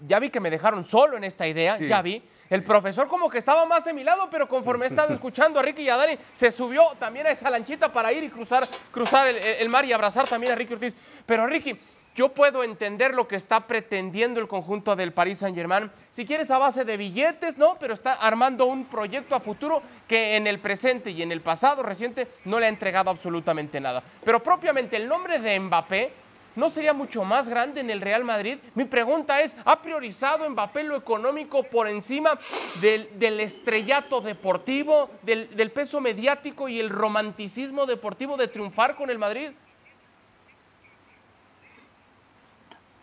ya 0.00 0.18
vi 0.18 0.30
que 0.30 0.40
me 0.40 0.50
dejaron 0.50 0.84
solo 0.84 1.16
en 1.16 1.22
esta 1.22 1.46
idea, 1.46 1.78
ya 1.78 2.02
vi. 2.02 2.24
El 2.50 2.64
profesor 2.64 3.06
como 3.06 3.30
que 3.30 3.38
estaba 3.38 3.66
más 3.66 3.84
de 3.84 3.92
mi 3.92 4.02
lado, 4.02 4.28
pero 4.28 4.48
conforme 4.48 4.86
he 4.86 4.88
estado 4.88 5.14
escuchando 5.14 5.60
a 5.60 5.62
Ricky 5.62 5.82
y 5.82 5.88
a 5.88 5.96
Dani, 5.96 6.18
se 6.34 6.50
subió 6.50 6.82
también 6.98 7.28
a 7.28 7.30
esa 7.30 7.48
lanchita 7.50 7.92
para 7.92 8.12
ir 8.12 8.24
y 8.24 8.30
cruzar, 8.30 8.66
cruzar 8.90 9.28
el, 9.28 9.68
mar 9.68 9.84
y 9.84 9.92
abrazar 9.92 10.26
también 10.26 10.52
a 10.52 10.56
Ricky 10.56 10.74
Ortiz. 10.74 10.96
Pero 11.24 11.46
Ricky, 11.46 11.78
yo 12.14 12.28
puedo 12.28 12.62
entender 12.62 13.14
lo 13.14 13.26
que 13.26 13.36
está 13.36 13.66
pretendiendo 13.66 14.40
el 14.40 14.46
conjunto 14.46 14.94
del 14.94 15.12
Paris 15.12 15.38
Saint-Germain. 15.38 15.90
Si 16.12 16.24
quieres 16.24 16.50
a 16.50 16.58
base 16.58 16.84
de 16.84 16.96
billetes, 16.96 17.58
¿no? 17.58 17.76
Pero 17.80 17.94
está 17.94 18.12
armando 18.12 18.66
un 18.66 18.84
proyecto 18.84 19.34
a 19.34 19.40
futuro 19.40 19.82
que 20.06 20.36
en 20.36 20.46
el 20.46 20.60
presente 20.60 21.10
y 21.10 21.22
en 21.22 21.32
el 21.32 21.40
pasado 21.40 21.82
reciente 21.82 22.28
no 22.44 22.60
le 22.60 22.66
ha 22.66 22.68
entregado 22.68 23.10
absolutamente 23.10 23.80
nada. 23.80 24.02
Pero 24.24 24.42
propiamente 24.42 24.96
el 24.96 25.08
nombre 25.08 25.40
de 25.40 25.58
Mbappé 25.58 26.24
¿No 26.56 26.68
sería 26.70 26.92
mucho 26.92 27.24
más 27.24 27.48
grande 27.48 27.80
en 27.80 27.90
el 27.90 28.00
Real 28.00 28.22
Madrid? 28.22 28.58
Mi 28.76 28.84
pregunta 28.84 29.40
es, 29.40 29.56
¿ha 29.64 29.82
priorizado 29.82 30.48
Mbappé 30.48 30.84
lo 30.84 30.96
económico 30.96 31.64
por 31.64 31.88
encima 31.88 32.38
del, 32.80 33.40
estrellato 33.40 34.20
deportivo, 34.20 35.10
del, 35.22 35.50
del, 35.56 35.72
peso 35.72 36.00
mediático 36.00 36.68
y 36.68 36.78
el 36.78 36.90
romanticismo 36.90 37.86
deportivo 37.86 38.36
de 38.36 38.46
triunfar 38.46 38.94
con 38.94 39.10
el 39.10 39.18
Madrid? 39.18 39.50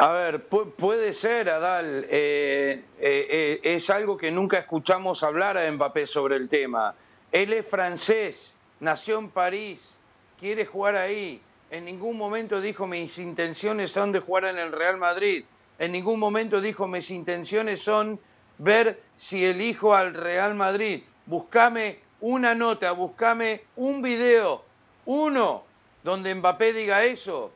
A 0.02 0.14
ver, 0.14 0.48
puede 0.48 1.14
ser, 1.14 1.48
Adal. 1.48 2.08
Eh, 2.10 2.86
eh, 3.00 3.28
eh, 3.30 3.60
es 3.62 3.88
algo 3.92 4.18
que 4.18 4.32
nunca 4.32 4.58
escuchamos 4.58 5.22
hablar 5.22 5.60
a 5.60 5.72
Mbappé 5.72 6.08
sobre 6.08 6.38
el 6.38 6.50
tema. 6.50 6.96
Él 7.32 7.54
es 7.54 7.68
francés, 7.68 8.56
nació 8.80 9.20
en 9.20 9.30
París, 9.30 9.92
quiere 10.40 10.66
jugar 10.66 10.96
ahí. 10.96 11.40
En 11.70 11.86
ningún 11.86 12.18
momento 12.18 12.60
dijo 12.62 12.88
mis 12.88 13.20
intenciones 13.20 13.92
son 13.92 14.12
de 14.12 14.22
jugar 14.22 14.46
en 14.46 14.58
el 14.58 14.72
Real 14.72 14.98
Madrid. 14.98 15.46
En 15.78 15.92
ningún 15.92 16.20
momento 16.20 16.62
dijo 16.62 16.88
mis 16.88 17.12
intenciones 17.12 17.84
son 17.84 18.20
ver 18.58 19.04
si 19.18 19.46
elijo 19.46 19.94
al 19.94 20.16
Real 20.16 20.56
Madrid. 20.56 21.04
Buscame 21.28 22.00
una 22.22 22.56
nota, 22.56 22.92
buscame 22.94 23.66
un 23.76 24.02
video, 24.02 24.66
uno, 25.06 25.64
donde 26.04 26.34
Mbappé 26.34 26.74
diga 26.74 27.04
eso 27.04 27.54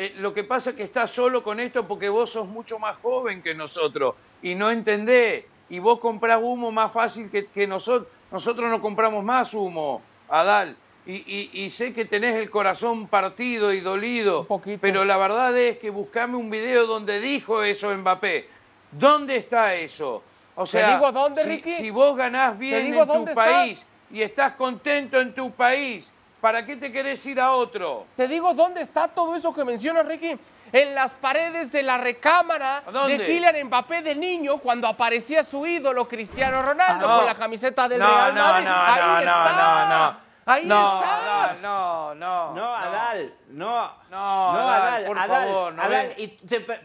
eh, 0.00 0.14
lo 0.18 0.32
que 0.32 0.44
pasa 0.44 0.70
es 0.70 0.76
que 0.76 0.84
estás 0.84 1.10
solo 1.10 1.42
con 1.42 1.58
esto 1.58 1.88
porque 1.88 2.08
vos 2.08 2.30
sos 2.30 2.46
mucho 2.46 2.78
más 2.78 2.96
joven 2.98 3.42
que 3.42 3.52
nosotros 3.52 4.14
y 4.40 4.54
no 4.54 4.70
entendés. 4.70 5.44
Y 5.68 5.80
vos 5.80 5.98
comprás 5.98 6.38
humo 6.40 6.70
más 6.70 6.92
fácil 6.92 7.28
que, 7.28 7.66
nosotros. 7.66 8.08
Nosotros 8.30 8.70
no 8.70 8.80
compramos 8.80 9.24
más 9.24 9.52
humo, 9.52 10.00
Adal. 10.28 10.76
Y, 11.04 11.50
y, 11.52 11.70
sé 11.70 11.94
que 11.94 12.04
tenés 12.04 12.36
el 12.36 12.48
corazón 12.48 13.08
partido 13.08 13.72
y 13.72 13.80
dolido, 13.80 14.46
pero 14.80 15.06
la 15.06 15.16
verdad 15.16 15.56
es 15.56 15.78
que 15.78 15.88
buscame 15.88 16.36
un 16.36 16.50
video 16.50 16.86
donde 16.86 17.18
dijo 17.18 17.64
eso 17.64 17.92
Mbappé. 17.96 18.48
¿Dónde 18.92 19.36
está 19.36 19.74
eso? 19.74 20.22
O 20.54 20.66
sea, 20.66 20.94
digo 20.94 21.10
dónde, 21.10 21.42
Ricky? 21.44 21.72
si, 21.72 21.90
vos 21.90 22.14
ganás 22.14 22.58
bien 22.58 22.94
en 22.94 23.06
tu 23.06 23.34
país 23.34 23.84
y 24.10 24.22
estás 24.22 24.52
contento 24.52 25.18
en 25.18 25.34
tu 25.34 25.50
país 25.50 26.08
¿Para 26.40 26.64
qué 26.64 26.76
te 26.76 26.92
querés 26.92 27.24
ir 27.26 27.40
a 27.40 27.50
otro? 27.52 28.06
Te 28.16 28.28
digo, 28.28 28.54
¿dónde 28.54 28.80
está 28.82 29.08
todo 29.08 29.34
eso 29.34 29.52
que 29.52 29.64
mencionas, 29.64 30.06
Ricky? 30.06 30.38
En 30.72 30.94
las 30.94 31.12
paredes 31.14 31.72
de 31.72 31.82
la 31.82 31.98
recámara 31.98 32.82
de 33.06 33.16
Kylian 33.18 33.66
Mbappé 33.66 34.02
de 34.02 34.14
niño, 34.14 34.58
cuando 34.58 34.86
aparecía 34.86 35.42
su 35.42 35.66
ídolo 35.66 36.06
Cristiano 36.06 36.62
Ronaldo 36.62 37.06
con 37.08 37.26
la 37.26 37.34
camiseta 37.34 37.88
del 37.88 38.00
Real 38.00 38.34
Madrid. 38.34 38.64
No, 38.66 38.74
Ahí 38.74 39.04
no, 39.04 39.18
está. 39.18 39.52
no, 39.52 39.88
no, 39.88 40.16
Ahí 40.46 40.64
no, 40.64 41.02
está. 41.02 41.56
no, 41.60 42.14
no, 42.14 42.54
no. 42.54 42.74
Adal, 42.76 43.34
no. 43.48 43.92
No, 44.10 44.52
no 44.52 44.68
Adal, 44.68 45.04
por 45.06 45.18
favor. 45.26 45.72
No 45.74 45.82
Adal, 45.82 46.12
y 46.18 46.28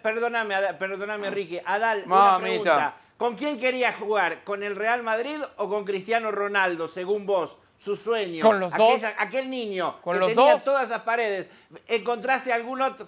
perdóname, 0.01 0.55
perdóname, 0.79 1.29
Ricky. 1.29 1.60
Adal, 1.63 2.03
una 2.07 2.39
pregunta. 2.39 2.93
¿Con 3.17 3.36
quién 3.36 3.60
querías 3.60 3.95
jugar? 3.98 4.43
¿Con 4.43 4.63
el 4.63 4.75
Real 4.75 5.03
Madrid 5.03 5.38
o 5.57 5.69
con 5.69 5.86
Cristiano 5.86 6.31
Ronaldo, 6.31 6.88
según 6.88 7.25
vos? 7.25 7.57
Su 7.84 7.98
sueño. 7.98 8.42
Con 8.42 8.60
los 8.62 8.74
aquel, 8.74 9.02
dos. 9.02 9.12
Aquel 9.18 9.50
niño 9.50 10.00
con 10.02 10.18
que 10.18 10.28
tenía 10.28 10.60
todas 10.60 10.86
esas 10.86 11.02
paredes. 11.02 11.48
¿Encontraste 11.88 12.54
algún 12.54 12.82
otro? 12.82 13.08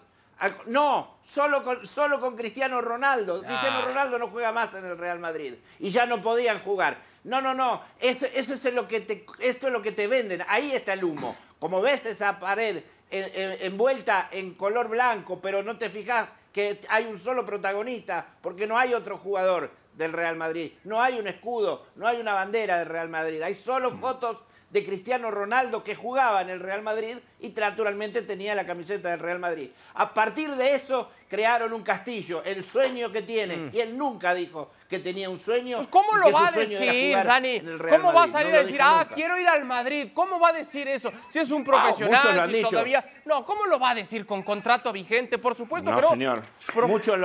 No, 0.66 1.20
solo 1.26 1.64
con, 1.64 1.88
solo 1.88 2.20
con 2.20 2.36
Cristiano 2.36 2.82
Ronaldo. 2.82 3.42
Ah. 3.42 3.48
Cristiano 3.48 3.86
Ronaldo 3.86 4.20
no 4.20 4.28
juega 4.28 4.52
más 4.52 4.74
en 4.74 4.86
el 4.86 4.98
Real 4.98 5.20
Madrid. 5.20 5.54
Y 5.80 5.92
ya 5.92 6.06
no 6.06 6.22
podían 6.22 6.60
jugar. 6.60 6.98
No, 7.24 7.40
no, 7.42 7.54
no. 7.54 7.82
Ese, 8.02 8.38
es 8.38 8.74
lo 8.74 8.86
que 8.86 9.00
te, 9.00 9.26
esto 9.40 9.68
es 9.68 9.74
lo 9.74 9.82
que 9.82 9.94
te 9.94 10.08
venden. 10.08 10.44
Ahí 10.50 10.74
está 10.74 10.92
el 10.92 11.06
humo. 11.06 11.38
Como 11.58 11.82
ves 11.82 12.06
esa 12.06 12.38
pared 12.38 12.84
envuelta 13.10 14.28
en 14.32 14.56
color 14.56 14.90
blanco, 14.90 15.40
pero 15.40 15.64
no 15.64 15.78
te 15.78 15.90
fijas 15.90 16.28
que 16.52 16.82
hay 16.90 17.06
un 17.06 17.18
solo 17.18 17.46
protagonista, 17.46 18.26
porque 18.42 18.68
no 18.68 18.78
hay 18.78 18.94
otro 18.94 19.18
jugador 19.18 19.72
del 19.94 20.12
Real 20.12 20.36
Madrid. 20.36 20.74
No 20.84 21.02
hay 21.02 21.18
un 21.18 21.28
escudo, 21.28 21.86
no 21.96 22.08
hay 22.08 22.20
una 22.20 22.34
bandera 22.34 22.80
del 22.80 22.90
Real 22.90 23.08
Madrid. 23.08 23.42
Hay 23.42 23.56
solo 23.56 23.92
fotos 23.92 24.40
de 24.76 24.84
Cristiano 24.84 25.32
Ronaldo 25.32 25.86
que 25.86 25.96
jugaba 25.96 26.42
en 26.42 26.50
el 26.50 26.60
Real 26.60 26.82
Madrid 26.82 27.16
y 27.40 27.48
naturalmente 27.52 28.24
tenía 28.24 28.54
la 28.54 28.66
camiseta 28.66 29.10
del 29.10 29.20
Real 29.20 29.40
Madrid. 29.40 29.70
A 29.94 30.14
partir 30.14 30.52
de 30.52 30.76
eso 30.76 31.10
crearon 31.30 31.72
un 31.72 31.82
castillo, 31.82 32.44
el 32.44 32.68
sueño 32.68 33.10
que 33.10 33.22
tiene. 33.22 33.56
Mm. 33.56 33.70
Y 33.72 33.80
él 33.80 33.98
nunca 33.98 34.34
dijo 34.34 34.72
que 34.90 35.00
tenía 35.00 35.30
un 35.30 35.40
sueño. 35.40 35.78
Pues 35.78 35.88
¿Cómo 35.88 36.18
lo 36.18 36.30
va 36.30 36.50
a 36.50 36.52
decir, 36.52 37.16
Dani? 37.16 37.62
¿Cómo 37.90 38.12
va 38.12 38.24
a 38.24 38.28
salir 38.28 38.54
a 38.54 38.64
decir, 38.64 38.82
ah, 38.84 39.08
quiero 39.16 39.40
ir 39.40 39.48
al 39.48 39.64
Madrid? 39.64 40.10
¿Cómo 40.14 40.42
va 40.42 40.50
a 40.50 40.54
decir 40.54 40.90
eso? 40.90 41.10
Si 41.30 41.40
es 41.40 41.50
un 41.52 41.62
ah, 41.62 41.66
profesional, 41.66 42.54
si 42.54 42.62
todavía. 42.62 43.22
No, 43.24 43.46
¿cómo 43.46 43.68
lo 43.68 43.80
va 43.80 43.92
a 43.92 43.96
decir 43.96 44.26
con 44.26 44.44
contrato 44.44 44.92
vigente? 44.92 45.38
Por 45.38 45.56
supuesto 45.56 45.90
no, 45.90 46.02
no. 46.02 46.10
señor. 46.10 46.44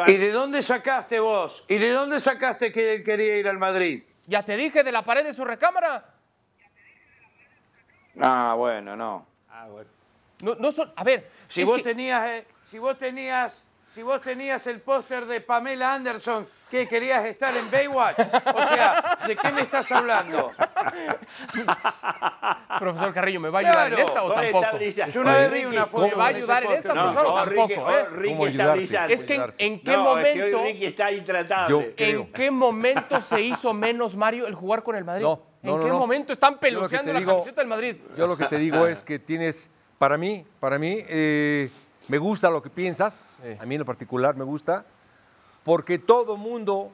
¿Y 0.06 0.12
de 0.12 0.30
dónde 0.30 0.62
sacaste 0.62 1.18
vos? 1.18 1.64
¿Y 1.66 1.78
de 1.78 1.90
dónde 1.90 2.20
sacaste 2.20 2.70
que 2.70 2.94
él 2.94 3.02
quería 3.02 3.38
ir 3.38 3.48
al 3.48 3.58
Madrid? 3.58 4.04
Ya 4.28 4.44
te 4.44 4.56
dije, 4.56 4.84
de 4.84 4.92
la 4.92 5.02
pared 5.02 5.24
de 5.24 5.34
su 5.34 5.44
recámara. 5.44 6.19
Ah, 8.20 8.54
bueno, 8.56 8.96
no. 8.96 9.26
Ah, 9.50 9.66
bueno. 9.68 9.90
No, 10.40 10.54
no 10.54 10.72
son, 10.72 10.90
a 10.96 11.04
ver, 11.04 11.30
si 11.48 11.64
vos 11.64 11.82
tenías, 11.82 12.26
eh, 12.28 12.46
si 12.64 12.78
vos 12.78 12.98
tenías, 12.98 13.62
si 13.90 14.02
vos 14.02 14.20
tenías 14.22 14.66
el 14.66 14.80
póster 14.80 15.26
de 15.26 15.40
Pamela 15.40 15.94
Anderson, 15.94 16.48
¿qué 16.70 16.88
querías 16.88 17.24
estar 17.26 17.54
en 17.56 17.70
Baywatch? 17.70 18.18
O 18.54 18.62
sea, 18.62 19.18
¿de 19.26 19.36
qué 19.36 19.52
me 19.52 19.60
estás 19.62 19.90
hablando? 19.92 20.52
profesor 22.78 23.14
Carrillo, 23.14 23.40
¿me 23.40 23.50
va 23.50 23.58
a 23.60 23.62
ayudar 23.62 23.92
en 23.92 23.98
esta 23.98 24.22
o 24.22 24.32
tampoco? 24.32 24.66
Yo 25.10 25.20
una 25.20 25.36
vez 25.36 25.52
vi 25.52 25.64
una 25.64 25.86
foto. 25.86 26.08
¿Me 26.08 26.14
va 26.14 26.24
a 26.24 26.28
ayudar 26.28 26.64
en 26.64 26.72
esta, 26.72 26.92
profesor, 26.92 27.26
o 27.26 27.34
tampoco? 27.34 27.90
¿eh? 27.90 28.06
Ricky 28.10 28.44
está 28.44 28.74
brillante. 28.74 29.14
Es 29.14 29.24
que 29.24 29.54
en, 29.58 29.80
qué 29.80 29.96
momento. 29.96 30.44
Es 30.44 30.54
que 30.54 30.62
Ricky 30.62 30.86
está 30.86 31.12
intratable. 31.12 31.94
¿En 31.96 32.32
qué 32.32 32.50
momento 32.50 33.20
se 33.20 33.40
hizo 33.40 33.72
menos 33.72 34.16
Mario 34.16 34.46
el 34.46 34.54
jugar 34.54 34.82
con 34.82 34.96
el 34.96 35.04
Madrid? 35.04 35.24
No. 35.24 35.50
¿En 35.62 35.80
qué 35.80 35.92
momento 35.92 36.32
están 36.32 36.58
peluceando 36.58 37.12
la 37.12 37.24
camiseta 37.24 37.60
del 37.60 37.68
Madrid? 37.68 37.96
Yo 38.16 38.26
lo 38.26 38.36
que 38.36 38.46
te 38.46 38.56
digo 38.56 38.86
es 38.86 39.04
que 39.04 39.18
tienes, 39.18 39.68
para 39.98 40.16
mí, 40.16 40.44
para 40.58 40.78
mí, 40.78 41.04
eh, 41.08 41.70
me 42.08 42.18
gusta 42.18 42.50
lo 42.50 42.62
que 42.62 42.70
piensas, 42.70 43.36
a 43.58 43.66
mí 43.66 43.74
en 43.74 43.80
lo 43.80 43.84
particular 43.84 44.34
me 44.36 44.44
gusta, 44.44 44.84
porque 45.62 45.98
todo 45.98 46.36
mundo, 46.36 46.92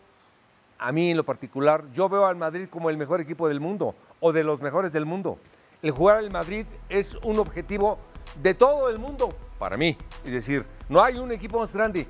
a 0.78 0.92
mí 0.92 1.10
en 1.10 1.16
lo 1.16 1.24
particular, 1.24 1.84
yo 1.92 2.08
veo 2.08 2.26
al 2.26 2.36
Madrid 2.36 2.68
como 2.68 2.90
el 2.90 2.96
mejor 2.96 3.20
equipo 3.20 3.48
del 3.48 3.60
mundo 3.60 3.94
o 4.20 4.32
de 4.32 4.44
los 4.44 4.60
mejores 4.60 4.92
del 4.92 5.06
mundo. 5.06 5.38
El 5.82 5.90
jugar 5.90 6.18
al 6.18 6.30
Madrid 6.30 6.66
es 6.88 7.14
un 7.16 7.38
objetivo 7.38 7.98
de 8.42 8.54
todo 8.54 8.88
el 8.88 8.98
mundo, 8.98 9.34
para 9.58 9.76
mí. 9.76 9.96
Es 10.24 10.32
decir, 10.32 10.66
no 10.88 11.02
hay 11.02 11.18
un 11.18 11.32
equipo 11.32 11.58
más 11.58 11.74
grande, 11.74 12.06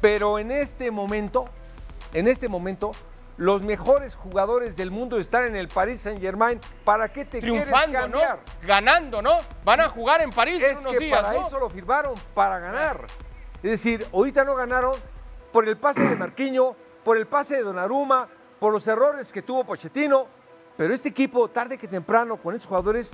pero 0.00 0.38
en 0.38 0.50
este 0.50 0.90
momento, 0.90 1.44
en 2.12 2.28
este 2.28 2.48
momento, 2.48 2.92
los 3.36 3.62
mejores 3.62 4.14
jugadores 4.14 4.76
del 4.76 4.90
mundo 4.90 5.18
están 5.18 5.44
en 5.46 5.56
el 5.56 5.68
Paris 5.68 6.02
Saint 6.02 6.20
Germain. 6.20 6.60
¿Para 6.84 7.08
qué 7.08 7.24
te 7.24 7.40
Triunfando, 7.40 7.72
quieres 7.72 8.00
cambiar? 8.00 8.38
¿no? 8.38 8.68
Ganando, 8.68 9.22
¿no? 9.22 9.38
Van 9.64 9.80
a 9.80 9.88
jugar 9.88 10.20
en 10.22 10.30
París 10.30 10.62
es 10.62 10.72
en 10.72 10.78
unos 10.78 10.98
que 10.98 11.10
Para 11.10 11.34
eso 11.34 11.58
lo 11.58 11.68
firmaron, 11.68 12.14
para 12.34 12.58
ganar. 12.58 13.06
Es 13.62 13.70
decir, 13.70 14.06
ahorita 14.12 14.44
no 14.44 14.54
ganaron 14.54 14.94
por 15.52 15.68
el 15.68 15.76
pase 15.76 16.02
de 16.02 16.16
Marquinho, 16.16 16.76
por 17.04 17.18
el 17.18 17.26
pase 17.26 17.56
de 17.56 17.62
Donnarumma, 17.62 18.28
por 18.58 18.72
los 18.72 18.86
errores 18.88 19.32
que 19.32 19.42
tuvo 19.42 19.64
Pochettino. 19.64 20.26
Pero 20.76 20.92
este 20.92 21.10
equipo, 21.10 21.48
tarde 21.48 21.78
que 21.78 21.86
temprano, 21.86 22.36
con 22.36 22.54
estos 22.54 22.68
jugadores, 22.68 23.12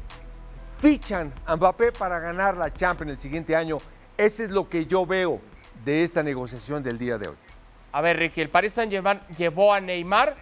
fichan 0.78 1.32
a 1.44 1.56
Mbappé 1.56 1.92
para 1.92 2.18
ganar 2.18 2.56
la 2.56 2.72
Champions 2.72 3.12
el 3.12 3.18
siguiente 3.18 3.54
año. 3.54 3.78
Ese 4.16 4.44
es 4.44 4.50
lo 4.50 4.68
que 4.68 4.86
yo 4.86 5.04
veo 5.04 5.40
de 5.84 6.04
esta 6.04 6.22
negociación 6.22 6.82
del 6.82 6.98
día 6.98 7.18
de 7.18 7.28
hoy. 7.28 7.36
A 7.92 8.00
ver, 8.00 8.18
Ricky, 8.18 8.40
el 8.40 8.48
Paris 8.48 8.72
Saint-Germain 8.74 9.20
llevó 9.36 9.74
a 9.74 9.80
Neymar, 9.80 10.36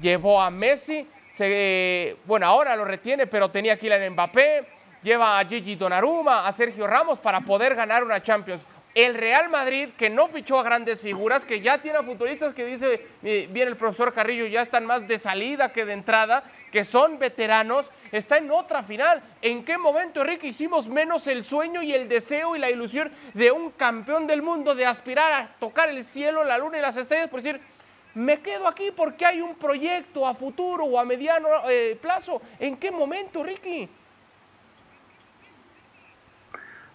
llevó 0.00 0.40
a 0.40 0.50
Messi, 0.50 1.08
se, 1.28 2.16
bueno, 2.24 2.46
ahora 2.46 2.76
lo 2.76 2.84
retiene, 2.84 3.26
pero 3.26 3.50
tenía 3.50 3.76
que 3.76 3.86
ir 3.86 4.10
Mbappé, 4.10 4.66
lleva 5.02 5.38
a 5.38 5.44
Gigi 5.44 5.74
Donnarumma, 5.74 6.46
a 6.46 6.52
Sergio 6.52 6.86
Ramos 6.86 7.18
para 7.18 7.40
poder 7.40 7.74
ganar 7.74 8.04
una 8.04 8.22
Champions. 8.22 8.62
El 8.94 9.14
Real 9.14 9.48
Madrid, 9.48 9.88
que 9.96 10.10
no 10.10 10.28
fichó 10.28 10.58
a 10.58 10.62
grandes 10.62 11.00
figuras, 11.00 11.46
que 11.46 11.62
ya 11.62 11.78
tiene 11.78 11.98
a 11.98 12.02
futuristas 12.02 12.52
que 12.52 12.66
dice, 12.66 13.06
bien 13.22 13.68
el 13.68 13.76
profesor 13.76 14.12
Carrillo, 14.12 14.46
ya 14.46 14.60
están 14.60 14.84
más 14.84 15.08
de 15.08 15.18
salida 15.18 15.72
que 15.72 15.86
de 15.86 15.94
entrada, 15.94 16.44
que 16.70 16.84
son 16.84 17.18
veteranos, 17.18 17.90
está 18.10 18.36
en 18.36 18.50
otra 18.50 18.82
final. 18.82 19.22
¿En 19.40 19.64
qué 19.64 19.78
momento, 19.78 20.20
Enrique, 20.20 20.48
hicimos 20.48 20.88
menos 20.88 21.26
el 21.26 21.44
sueño 21.44 21.82
y 21.82 21.94
el 21.94 22.06
deseo 22.06 22.54
y 22.54 22.58
la 22.58 22.70
ilusión 22.70 23.10
de 23.32 23.50
un 23.50 23.70
campeón 23.70 24.26
del 24.26 24.42
mundo 24.42 24.74
de 24.74 24.84
aspirar 24.84 25.32
a 25.32 25.48
tocar 25.58 25.88
el 25.88 26.04
cielo, 26.04 26.44
la 26.44 26.58
luna 26.58 26.76
y 26.76 26.82
las 26.82 26.96
estrellas 26.96 27.28
por 27.28 27.42
decir, 27.42 27.60
me 28.14 28.40
quedo 28.40 28.68
aquí 28.68 28.90
porque 28.94 29.24
hay 29.24 29.40
un 29.40 29.54
proyecto 29.54 30.26
a 30.26 30.34
futuro 30.34 30.84
o 30.84 30.98
a 30.98 31.04
mediano 31.06 31.48
eh, 31.70 31.98
plazo? 32.00 32.42
¿En 32.58 32.76
qué 32.76 32.90
momento, 32.90 33.42
Ricky? 33.42 33.88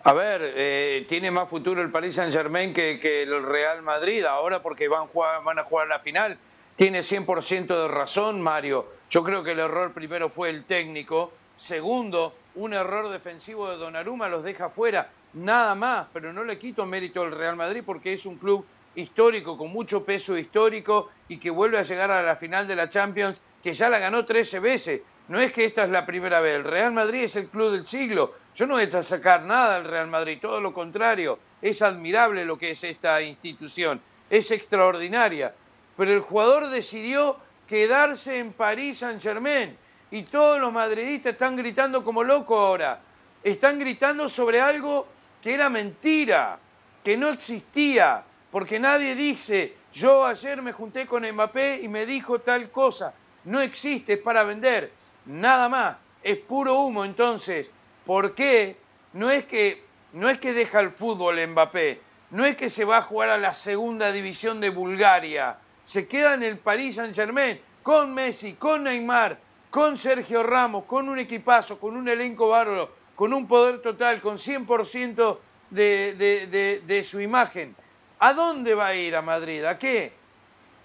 A 0.03 0.13
ver, 0.13 0.41
eh, 0.55 1.05
tiene 1.09 1.31
más 1.31 1.49
futuro 1.49 1.81
el 1.81 1.91
Paris 1.91 2.15
Saint 2.15 2.31
Germain 2.31 2.73
que, 2.73 3.23
el 3.23 3.43
Real 3.43 3.81
Madrid 3.81 4.23
ahora 4.23 4.61
porque 4.61 4.87
van, 4.87 5.07
jugar- 5.07 5.41
a 5.59 5.63
jugar 5.63 5.87
la 5.87 5.99
final. 5.99 6.37
Tiene 6.75 7.01
100% 7.03 7.67
de 7.81 7.87
razón, 7.87 8.41
Mario. 8.41 8.87
Yo 9.09 9.23
creo 9.23 9.43
que 9.43 9.51
el 9.51 9.59
error 9.59 9.93
primero 9.93 10.29
fue 10.29 10.49
el 10.49 10.63
técnico. 10.63 11.33
Segundo, 11.57 12.35
un 12.55 12.73
error 12.73 13.09
defensivo 13.09 13.69
de 13.69 13.77
Donnarumma 13.77 14.29
los 14.29 14.43
deja 14.43 14.69
fuera. 14.69 15.09
Nada 15.33 15.75
más, 15.75 16.07
pero 16.13 16.31
no 16.31 16.43
le 16.43 16.57
quito 16.57 16.85
mérito 16.85 17.23
al 17.23 17.31
Real 17.31 17.55
Madrid 17.55 17.81
porque 17.85 18.13
es 18.13 18.25
un 18.25 18.37
club 18.37 18.65
histórico, 18.95 19.57
con 19.57 19.71
mucho 19.71 20.05
peso 20.05 20.37
histórico 20.37 21.09
y 21.27 21.37
que 21.37 21.49
vuelve 21.49 21.77
a 21.79 21.83
llegar 21.83 22.11
a 22.11 22.21
la 22.23 22.35
final 22.35 22.67
de 22.67 22.75
la 22.75 22.89
Champions, 22.89 23.39
que 23.61 23.73
ya 23.73 23.89
la 23.89 23.99
ganó 23.99 24.23
13 24.23 24.59
veces. 24.59 25.01
No 25.27 25.41
es 25.41 25.51
que 25.51 25.65
esta 25.65 25.83
es 25.83 25.89
la 25.89 26.05
primera 26.05 26.39
vez. 26.39 26.55
El 26.55 26.63
Real 26.63 26.93
Madrid 26.93 27.23
es 27.23 27.35
el 27.35 27.47
club 27.47 27.71
del 27.71 27.85
siglo. 27.85 28.33
Yo 28.55 28.65
no 28.65 28.75
voy 28.75 28.83
a 28.83 29.03
sacar 29.03 29.43
nada 29.43 29.75
al 29.75 29.83
Real 29.83 30.07
Madrid, 30.07 30.39
todo 30.41 30.61
lo 30.61 30.73
contrario. 30.73 31.37
Es 31.61 31.81
admirable 31.81 32.45
lo 32.45 32.57
que 32.57 32.71
es 32.71 32.83
esta 32.83 33.21
institución. 33.21 34.01
Es 34.29 34.51
extraordinaria. 34.51 35.53
Pero 35.97 36.13
el 36.13 36.21
jugador 36.21 36.69
decidió 36.69 37.37
quedarse 37.67 38.39
en 38.39 38.53
París 38.53 38.99
Saint 38.99 39.21
Germain. 39.21 39.77
Y 40.11 40.23
todos 40.23 40.61
los 40.61 40.71
madridistas 40.71 41.33
están 41.33 41.57
gritando 41.57 42.03
como 42.03 42.23
locos 42.23 42.57
ahora. 42.57 43.01
Están 43.43 43.79
gritando 43.79 44.29
sobre 44.29 44.61
algo 44.61 45.07
que 45.41 45.53
era 45.53 45.69
mentira, 45.69 46.57
que 47.03 47.17
no 47.17 47.27
existía. 47.29 48.23
Porque 48.49 48.79
nadie 48.79 49.13
dice, 49.15 49.75
yo 49.91 50.25
ayer 50.25 50.61
me 50.61 50.71
junté 50.71 51.05
con 51.05 51.29
Mbappé 51.29 51.81
y 51.83 51.89
me 51.89 52.05
dijo 52.05 52.39
tal 52.39 52.71
cosa. 52.71 53.13
No 53.43 53.59
existe, 53.59 54.13
es 54.13 54.19
para 54.19 54.43
vender. 54.43 54.91
Nada 55.27 55.69
más. 55.69 55.97
Es 56.23 56.37
puro 56.37 56.79
humo. 56.81 57.05
Entonces, 57.05 57.69
¿por 58.05 58.33
qué? 58.35 58.77
No 59.13 59.29
es 59.29 59.45
que, 59.45 59.83
no 60.13 60.29
es 60.29 60.39
que 60.39 60.53
deja 60.53 60.79
el 60.79 60.89
fútbol 60.91 61.45
Mbappé. 61.47 62.01
No 62.31 62.45
es 62.45 62.57
que 62.57 62.69
se 62.69 62.83
va 62.85 62.97
a 62.97 63.01
jugar 63.01 63.29
a 63.29 63.37
la 63.37 63.53
segunda 63.53 64.11
división 64.11 64.59
de 64.59 64.69
Bulgaria. 64.69 65.57
Se 65.85 66.07
queda 66.07 66.33
en 66.33 66.43
el 66.43 66.57
Paris 66.57 66.95
Saint 66.95 67.15
Germain 67.15 67.59
con 67.83 68.13
Messi, 68.13 68.53
con 68.53 68.83
Neymar, 68.83 69.37
con 69.69 69.97
Sergio 69.97 70.43
Ramos, 70.43 70.83
con 70.83 71.07
un 71.07 71.19
equipazo, 71.19 71.79
con 71.79 71.95
un 71.95 72.09
elenco 72.09 72.49
bárbaro, 72.49 72.91
con 73.15 73.31
un 73.33 73.47
poder 73.47 73.81
total, 73.81 74.19
con 74.19 74.37
100% 74.37 75.39
de, 75.69 76.13
de- 76.15 76.47
de- 76.47 76.79
de 76.85 77.03
su 77.05 77.21
imagen. 77.21 77.73
¿A 78.19 78.33
dónde 78.33 78.73
va 78.75 78.87
a 78.87 78.95
ir 78.95 79.15
a 79.15 79.21
Madrid? 79.21 79.63
¿A 79.63 79.77
qué? 79.79 80.11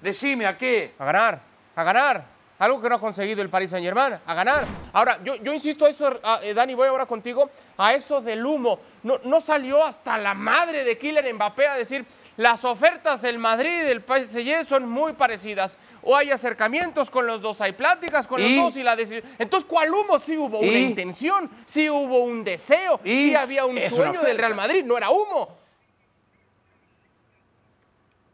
Decime, 0.00 0.46
¿a 0.46 0.56
qué? 0.56 0.92
A 0.99 1.04
ganar, 1.04 1.40
a 1.75 1.82
ganar. 1.84 2.26
Algo 2.62 2.81
que 2.81 2.88
no 2.88 2.95
ha 2.95 3.00
conseguido 3.00 3.42
el 3.42 3.49
Paris 3.49 3.71
Saint 3.71 3.85
Germain, 3.85 4.21
a 4.25 4.35
ganar. 4.35 4.64
Ahora, 4.92 5.19
yo, 5.25 5.35
yo 5.35 5.52
insisto 5.52 5.85
a 5.85 5.90
eso, 5.90 6.21
eh, 6.45 6.54
Dani, 6.54 6.75
voy 6.75 6.87
ahora 6.87 7.07
contigo, 7.07 7.50
a 7.76 7.92
eso 7.92 8.21
del 8.21 8.47
humo. 8.47 8.78
No, 9.02 9.19
no 9.25 9.40
salió 9.40 9.83
hasta 9.83 10.16
la 10.16 10.33
madre 10.33 10.85
de 10.85 10.97
Kylian 10.97 11.35
Mbappé 11.35 11.66
a 11.66 11.75
decir, 11.75 12.07
las 12.37 12.64
ofertas 12.64 13.21
del 13.21 13.40
Madrid 13.40 13.81
y 13.81 13.85
del 13.85 14.00
PSG 14.02 14.64
son 14.64 14.88
muy 14.88 15.14
parecidas. 15.14 15.76
O 16.04 16.16
hay 16.16 16.31
acercamientos 16.31 17.11
con 17.11 17.26
los 17.26 17.42
dos, 17.42 17.61
hay 17.61 17.73
pláticas 17.73 18.28
con 18.28 18.40
¿Y? 18.40 18.54
los 18.54 18.66
dos 18.66 18.76
y 18.76 18.85
la 18.85 18.95
decisión. 18.95 19.25
Entonces, 19.40 19.69
¿cuál 19.69 19.92
humo? 19.92 20.21
Sí 20.21 20.37
hubo 20.37 20.61
una 20.61 20.78
intención, 20.78 21.50
sí 21.66 21.90
hubo 21.90 22.21
un 22.21 22.45
deseo, 22.45 23.00
¿Y? 23.02 23.31
sí 23.31 23.35
había 23.35 23.64
un 23.66 23.76
Es 23.76 23.90
sueño 23.90 24.23
del. 24.23 24.38
Real 24.38 24.54
Madrid, 24.54 24.85
no 24.85 24.97
era 24.97 25.11
humo. 25.11 25.62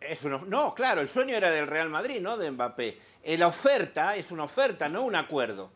Es 0.08 0.24
no, 0.24 0.74
claro, 0.74 1.02
el 1.02 1.08
sueño 1.10 1.36
era 1.36 1.50
del 1.50 1.66
Real 1.66 1.90
Madrid, 1.90 2.18
no 2.20 2.38
de 2.38 2.50
Mbappé. 2.50 2.98
Eh, 3.22 3.36
la 3.36 3.48
oferta 3.48 4.16
es 4.16 4.30
una 4.30 4.44
oferta, 4.44 4.88
no 4.88 5.02
un 5.02 5.14
acuerdo. 5.14 5.70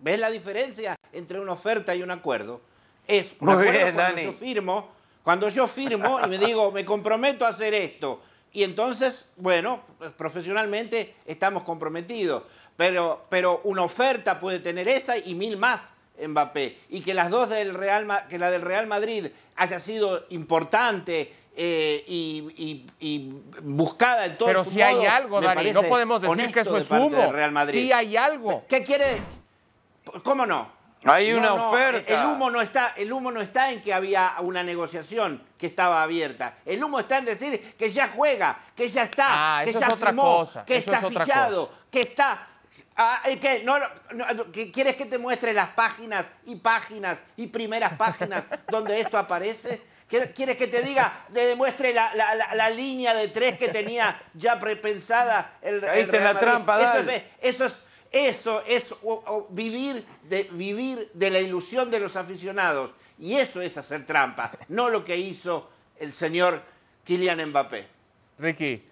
¿Ves 0.00 0.18
la 0.18 0.28
diferencia 0.28 0.96
entre 1.12 1.38
una 1.38 1.52
oferta 1.52 1.94
y 1.94 2.02
un 2.02 2.10
acuerdo? 2.10 2.60
Es 3.06 3.34
un 3.38 3.46
Muy 3.46 3.54
acuerdo 3.54 3.72
bien, 3.72 3.94
cuando 3.94 4.02
Dani. 4.02 4.24
yo 4.24 4.32
firmo, 4.32 4.92
cuando 5.22 5.48
yo 5.48 5.68
firmo 5.68 6.18
y 6.24 6.28
me 6.28 6.38
digo, 6.38 6.72
me 6.72 6.84
comprometo 6.84 7.46
a 7.46 7.50
hacer 7.50 7.74
esto. 7.74 8.22
Y 8.52 8.64
entonces, 8.64 9.24
bueno, 9.36 9.82
pues, 9.98 10.10
profesionalmente 10.12 11.14
estamos 11.24 11.62
comprometidos. 11.62 12.42
Pero, 12.76 13.26
pero 13.28 13.60
una 13.64 13.82
oferta 13.82 14.40
puede 14.40 14.58
tener 14.58 14.88
esa 14.88 15.16
y 15.16 15.34
mil 15.34 15.56
más 15.56 15.92
Mbappé. 16.20 16.78
Y 16.90 17.02
que 17.02 17.14
las 17.14 17.30
dos 17.30 17.50
del 17.50 17.72
Real, 17.72 18.24
que 18.28 18.38
la 18.38 18.50
del 18.50 18.62
Real 18.62 18.88
Madrid 18.88 19.28
haya 19.54 19.78
sido 19.78 20.26
importante 20.30 21.32
eh, 21.58 22.04
y, 22.06 22.52
y- 22.56 22.86
y 23.00 23.42
buscada 23.62 24.26
en 24.26 24.36
todo 24.36 24.48
Pero 24.48 24.64
su 24.64 24.70
si 24.72 24.82
hay 24.82 25.06
algo, 25.06 25.40
Dani, 25.40 25.72
no 25.72 25.82
podemos 25.84 26.20
decir 26.22 26.52
que 26.52 26.60
eso 26.60 26.76
es 26.76 26.90
humo. 26.90 27.32
Real 27.32 27.50
Madrid. 27.52 27.72
Sí 27.80 27.92
hay 27.92 28.16
algo. 28.16 28.64
¿Qué 28.68 28.82
quiere? 28.82 29.16
¿Cómo 30.22 30.44
no? 30.46 30.76
Hay 31.04 31.30
No, 31.32 31.38
una 31.38 31.48
no, 31.48 31.70
oferta. 31.70 32.12
El 32.22 32.26
humo, 32.26 32.50
no 32.50 32.60
está, 32.60 32.88
el 32.96 33.12
humo 33.12 33.30
no 33.30 33.40
está 33.40 33.70
en 33.70 33.80
que 33.80 33.92
había 33.94 34.34
una 34.40 34.62
negociación 34.62 35.42
que 35.58 35.66
estaba 35.66 36.02
abierta. 36.02 36.54
El 36.64 36.82
humo 36.82 36.98
está 37.00 37.18
en 37.18 37.26
decir 37.26 37.74
que 37.78 37.90
ya 37.90 38.08
juega, 38.08 38.58
que 38.74 38.88
ya 38.88 39.04
está, 39.04 39.26
Ah, 39.58 39.60
que 39.64 39.70
eso 39.70 39.80
ya 39.80 39.86
es 39.86 39.92
otra 39.92 40.06
firmó, 40.08 40.22
cosa, 40.38 40.64
que 40.64 40.76
eso 40.78 40.92
está 40.92 41.06
es 41.06 41.12
fichado, 41.12 41.70
que 41.90 42.00
está... 42.00 42.48
Ah, 42.96 43.20
eh, 43.26 43.38
¿qué? 43.38 43.62
No, 43.62 43.78
no, 43.78 43.86
no, 44.14 44.50
que 44.50 44.72
¿Quieres 44.72 44.96
que 44.96 45.04
te 45.06 45.18
muestre 45.18 45.52
las 45.52 45.68
páginas 45.70 46.24
y 46.46 46.56
páginas 46.56 47.18
y 47.36 47.46
primeras 47.48 47.92
páginas 47.94 48.44
donde 48.70 48.98
esto 49.00 49.18
aparece? 49.18 49.82
¿Quieres 50.08 50.56
que 50.56 50.68
te 50.68 50.82
diga, 50.82 51.26
te 51.34 51.46
demuestre 51.46 51.92
la, 51.92 52.14
la- 52.14 52.34
la- 52.36 52.54
la 52.54 52.70
línea 52.70 53.12
de 53.12 53.26
tres 53.28 53.58
que 53.58 53.68
tenía 53.68 54.20
ya 54.34 54.58
prepensada 54.60 55.58
el, 55.62 55.82
el 55.82 55.84
en 55.84 56.08
Real 56.12 56.24
la 56.24 56.32
Madrid? 56.34 56.46
trampa, 56.46 56.80
Eso 56.80 57.10
es, 57.10 57.22
eso 57.40 57.64
es, 57.64 57.80
eso 58.12 58.62
es 58.66 58.92
o- 58.92 59.24
o 59.26 59.46
vivir, 59.50 60.06
de, 60.22 60.44
vivir 60.44 61.10
de 61.12 61.30
la 61.30 61.40
ilusión 61.40 61.90
de 61.90 61.98
los 61.98 62.14
aficionados. 62.14 62.92
Y 63.18 63.34
eso 63.34 63.60
es 63.60 63.76
hacer 63.76 64.06
trampa, 64.06 64.52
no 64.68 64.90
lo 64.90 65.04
que 65.04 65.16
hizo 65.16 65.70
el 65.98 66.12
señor 66.12 66.62
Kylian 67.04 67.44
Mbappé. 67.48 67.88
Ricky, 68.38 68.84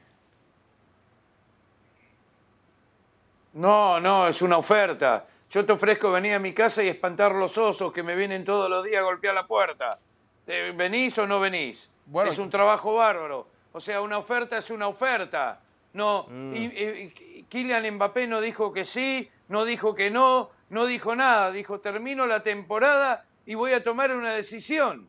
No, 3.53 4.01
no, 4.01 4.27
es 4.27 4.43
una 4.43 4.57
oferta. 4.57 5.27
Yo 5.51 5.65
te 5.65 5.73
ofrezco 5.73 6.11
venir 6.11 6.35
a 6.35 6.39
mi 6.41 6.53
casa 6.53 6.83
y 6.83 6.89
espantar 6.89 7.33
los 7.33 7.57
osos 7.57 7.93
que 7.93 8.03
me 8.03 8.17
vienen 8.17 8.45
todos 8.45 8.69
los 8.69 8.85
días 8.85 9.01
a 9.01 9.05
golpear 9.05 9.35
la 9.35 9.47
puerta. 9.47 10.01
Eh, 10.47 10.73
¿Venís 10.77 11.17
o 11.19 11.27
no 11.27 11.41
venís? 11.41 11.89
Bueno. 12.07 12.31
es 12.31 12.39
un 12.39 12.51
trabajo 12.51 12.95
bárbaro. 12.95 13.47
O 13.73 13.81
sea, 13.81 14.01
una 14.03 14.19
oferta 14.19 14.59
es 14.59 14.71
una 14.71 14.89
oferta. 14.89 15.61
No, 15.95 16.27
Mm. 16.29 16.55
y, 16.55 16.59
y- 16.59 17.15
y 17.39 17.43
Kylian 17.45 17.95
Mbappé 17.95 18.27
no 18.27 18.41
dijo 18.41 18.73
que 18.73 18.85
sí, 18.85 19.31
no 19.49 19.65
dijo 19.65 19.95
que 19.95 20.11
no, 20.11 20.51
no 20.71 20.87
dijo 20.87 21.15
nada. 21.17 21.51
Dijo, 21.51 21.81
termino 21.81 22.27
la 22.27 22.43
temporada 22.43 23.25
y 23.47 23.55
voy 23.55 23.73
a 23.73 23.83
tomar 23.83 24.15
una 24.15 24.33
decisión. 24.33 25.09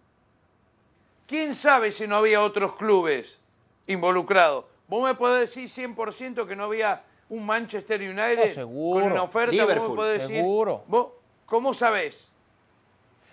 ¿Quién 1.27 1.53
sabe 1.55 1.91
si 1.91 2.07
no 2.07 2.17
había 2.17 2.41
otros 2.41 2.75
clubes 2.75 3.39
involucrados? 3.87 4.65
Vos 4.87 5.03
me 5.03 5.15
podés 5.15 5.49
decir 5.53 5.67
100% 5.69 6.45
que 6.47 6.55
no 6.55 6.65
había 6.65 7.03
un 7.29 7.45
Manchester 7.45 7.99
United 8.01 8.63
Oh, 8.63 8.93
con 8.93 9.03
una 9.03 9.23
oferta. 9.23 9.51
Vos 9.51 9.59
Liverpool, 9.61 9.89
me 9.89 9.95
podés 9.95 10.21
decir, 10.21 10.37
seguro. 10.37 10.83
¿vos 10.87 11.07
cómo 11.47 11.73
sabés? 11.73 12.29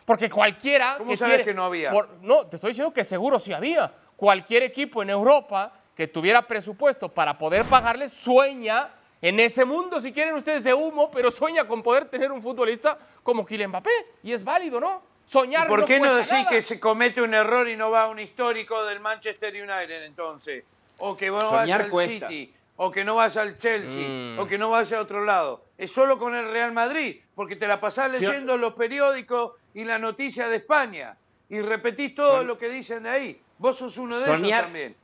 Porque 0.04 0.28
cualquiera. 0.28 0.96
¿Cómo 0.98 1.10
que 1.12 1.16
sabes 1.16 1.34
quiere- 1.36 1.44
que 1.50 1.54
no 1.54 1.64
había? 1.64 1.90
por- 1.90 2.08
no, 2.22 2.46
te 2.46 2.56
estoy 2.56 2.70
diciendo 2.70 2.92
que 2.92 3.04
seguro 3.04 3.38
sí 3.38 3.52
había. 3.52 3.92
Cualquier 4.16 4.62
equipo 4.64 5.02
en 5.02 5.10
Europa 5.10 5.72
que 5.96 6.06
tuviera 6.08 6.42
presupuesto 6.42 7.08
para 7.08 7.36
poder 7.38 7.64
pagarle 7.64 8.08
sueña 8.08 8.90
en 9.20 9.38
ese 9.38 9.64
mundo, 9.64 10.00
si 10.00 10.12
quieren 10.12 10.34
ustedes, 10.34 10.64
de 10.64 10.74
humo, 10.74 11.10
pero 11.10 11.30
sueña 11.30 11.64
con 11.68 11.82
poder 11.82 12.06
tener 12.06 12.32
un 12.32 12.42
futbolista 12.42 12.98
como 13.22 13.44
Kylian 13.46 13.70
Mbappé. 13.70 13.90
Y 14.22 14.32
es 14.32 14.42
válido, 14.42 14.80
¿no? 14.80 15.02
Soñar 15.28 15.66
¿Y 15.66 15.70
¿Por 15.70 15.84
qué 15.86 15.98
no 16.00 16.06
cuesta 16.06 16.16
decís 16.18 16.32
nada. 16.32 16.50
que 16.50 16.62
se 16.62 16.80
comete 16.80 17.22
un 17.22 17.32
error 17.32 17.68
y 17.68 17.76
no 17.76 17.90
va 17.90 18.02
a 18.04 18.08
un 18.08 18.18
histórico 18.18 18.84
del 18.84 18.98
Manchester 19.00 19.52
United 19.54 20.02
entonces? 20.04 20.64
O 20.98 21.16
que 21.16 21.28
no 21.28 21.36
vaya 21.52 21.78
Soñar 21.78 21.80
al. 21.82 22.08
City, 22.28 22.54
o 22.76 22.90
que 22.90 23.04
no 23.04 23.14
vaya 23.16 23.42
al 23.42 23.58
Chelsea, 23.58 24.08
Mm. 24.08 24.38
o 24.38 24.46
que 24.46 24.58
no 24.58 24.70
vaya 24.70 24.98
a 24.98 25.00
otro 25.02 25.24
lado. 25.24 25.64
Es 25.78 25.92
solo 25.92 26.18
con 26.18 26.34
el 26.34 26.50
Real 26.50 26.72
Madrid, 26.72 27.20
porque 27.34 27.56
te 27.56 27.66
la 27.68 27.80
pasás 27.80 28.10
Sí. 28.16 28.24
leyendo 28.24 28.56
los 28.56 28.74
periódicos 28.74 29.52
y 29.74 29.84
la 29.84 29.98
noticia 29.98 30.48
de 30.48 30.56
España. 30.56 31.16
Y 31.48 31.60
repetís 31.60 32.14
todo 32.14 32.44
lo 32.44 32.56
que 32.58 32.68
dicen 32.70 33.02
de 33.02 33.10
ahí. 33.10 33.42
Vos 33.58 33.76
sos 33.76 33.96
uno 33.98 34.18
de 34.18 34.26
Soñar- 34.26 34.38
ellos 34.46 34.60
también. 34.62 34.96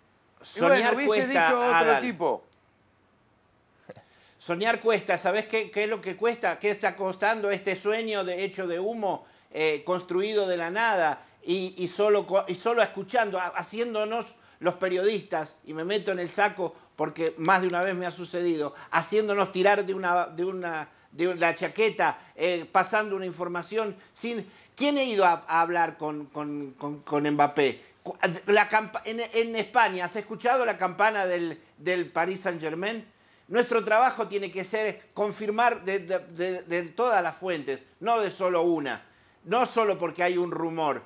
Y 0.57 0.61
bueno, 0.61 0.75
soñar 0.77 0.95
hubiese 0.95 1.09
cuesta, 1.09 1.45
dicho 1.45 1.61
otro 1.61 1.75
Adal. 1.77 2.01
tipo. 2.03 2.45
Soñar 4.39 4.81
cuesta, 4.81 5.19
¿sabes 5.19 5.47
qué, 5.47 5.71
qué 5.71 5.85
es 5.85 5.91
lo 5.91 6.01
que 6.01 6.17
cuesta? 6.17 6.59
¿Qué 6.59 6.71
está 6.71 6.95
costando 6.97 7.51
este 7.51 7.77
sueño 7.77 8.25
de 8.25 8.45
hecho 8.45 8.67
de 8.67 8.79
humo 8.81 9.27
eh, 9.53 9.83
construido 9.85 10.47
de 10.47 10.57
la 10.57 10.71
nada 10.71 11.25
y, 11.43 11.75
y 11.77 11.89
solo, 11.89 12.27
y 12.47 12.55
solo 12.55 12.83
escuchando, 12.83 13.39
ha- 13.39 13.49
haciéndonos 13.49 14.37
los 14.61 14.75
periodistas, 14.75 15.57
y 15.65 15.73
me 15.73 15.85
meto 15.85 16.13
en 16.13 16.19
el 16.19 16.31
saco 16.31 16.75
porque 16.99 17.33
más 17.39 17.63
de 17.63 17.69
una 17.69 17.81
vez 17.81 17.95
me 17.95 18.07
ha 18.07 18.11
sucedido, 18.11 18.75
haciéndonos 18.91 19.53
tirar 19.53 19.87
de 19.87 19.95
una, 19.95 20.27
de 20.27 20.45
una, 20.45 20.89
de 21.13 21.33
la 21.37 21.55
chaqueta, 21.55 22.19
eh, 22.35 22.67
pasando 22.71 23.15
una 23.15 23.25
información 23.25 23.95
sin... 24.13 24.45
¿Quién 24.75 24.99
ha 24.99 25.05
ido 25.05 25.25
a, 25.25 25.45
hablar 25.47 25.97
con, 25.97 26.27
con, 26.27 26.73
con- 26.73 26.99
con 27.03 27.23
Mbappé? 27.31 27.81
En, 29.05 29.55
España, 29.55 30.07
¿has 30.07 30.17
escuchado 30.17 30.67
la 30.67 30.77
campana 30.77 31.25
del, 31.25 31.61
del 31.77 32.07
Paris 32.11 32.41
Saint 32.41 32.61
Germain? 32.61 33.05
Nuestro 33.47 33.85
trabajo 33.85 34.27
tiene 34.27 34.51
que 34.51 34.65
ser 34.65 35.03
confirmar 35.15 35.85
de, 35.85 36.01
de- 36.01 36.83
todas 36.97 37.23
las 37.23 37.37
fuentes, 37.37 37.79
no 38.01 38.21
de 38.21 38.33
solo 38.33 38.63
una, 38.63 39.05
no 39.45 39.67
solo 39.67 39.97
porque 39.99 40.25
hay 40.25 40.37
un 40.37 40.51
rumor. 40.51 41.03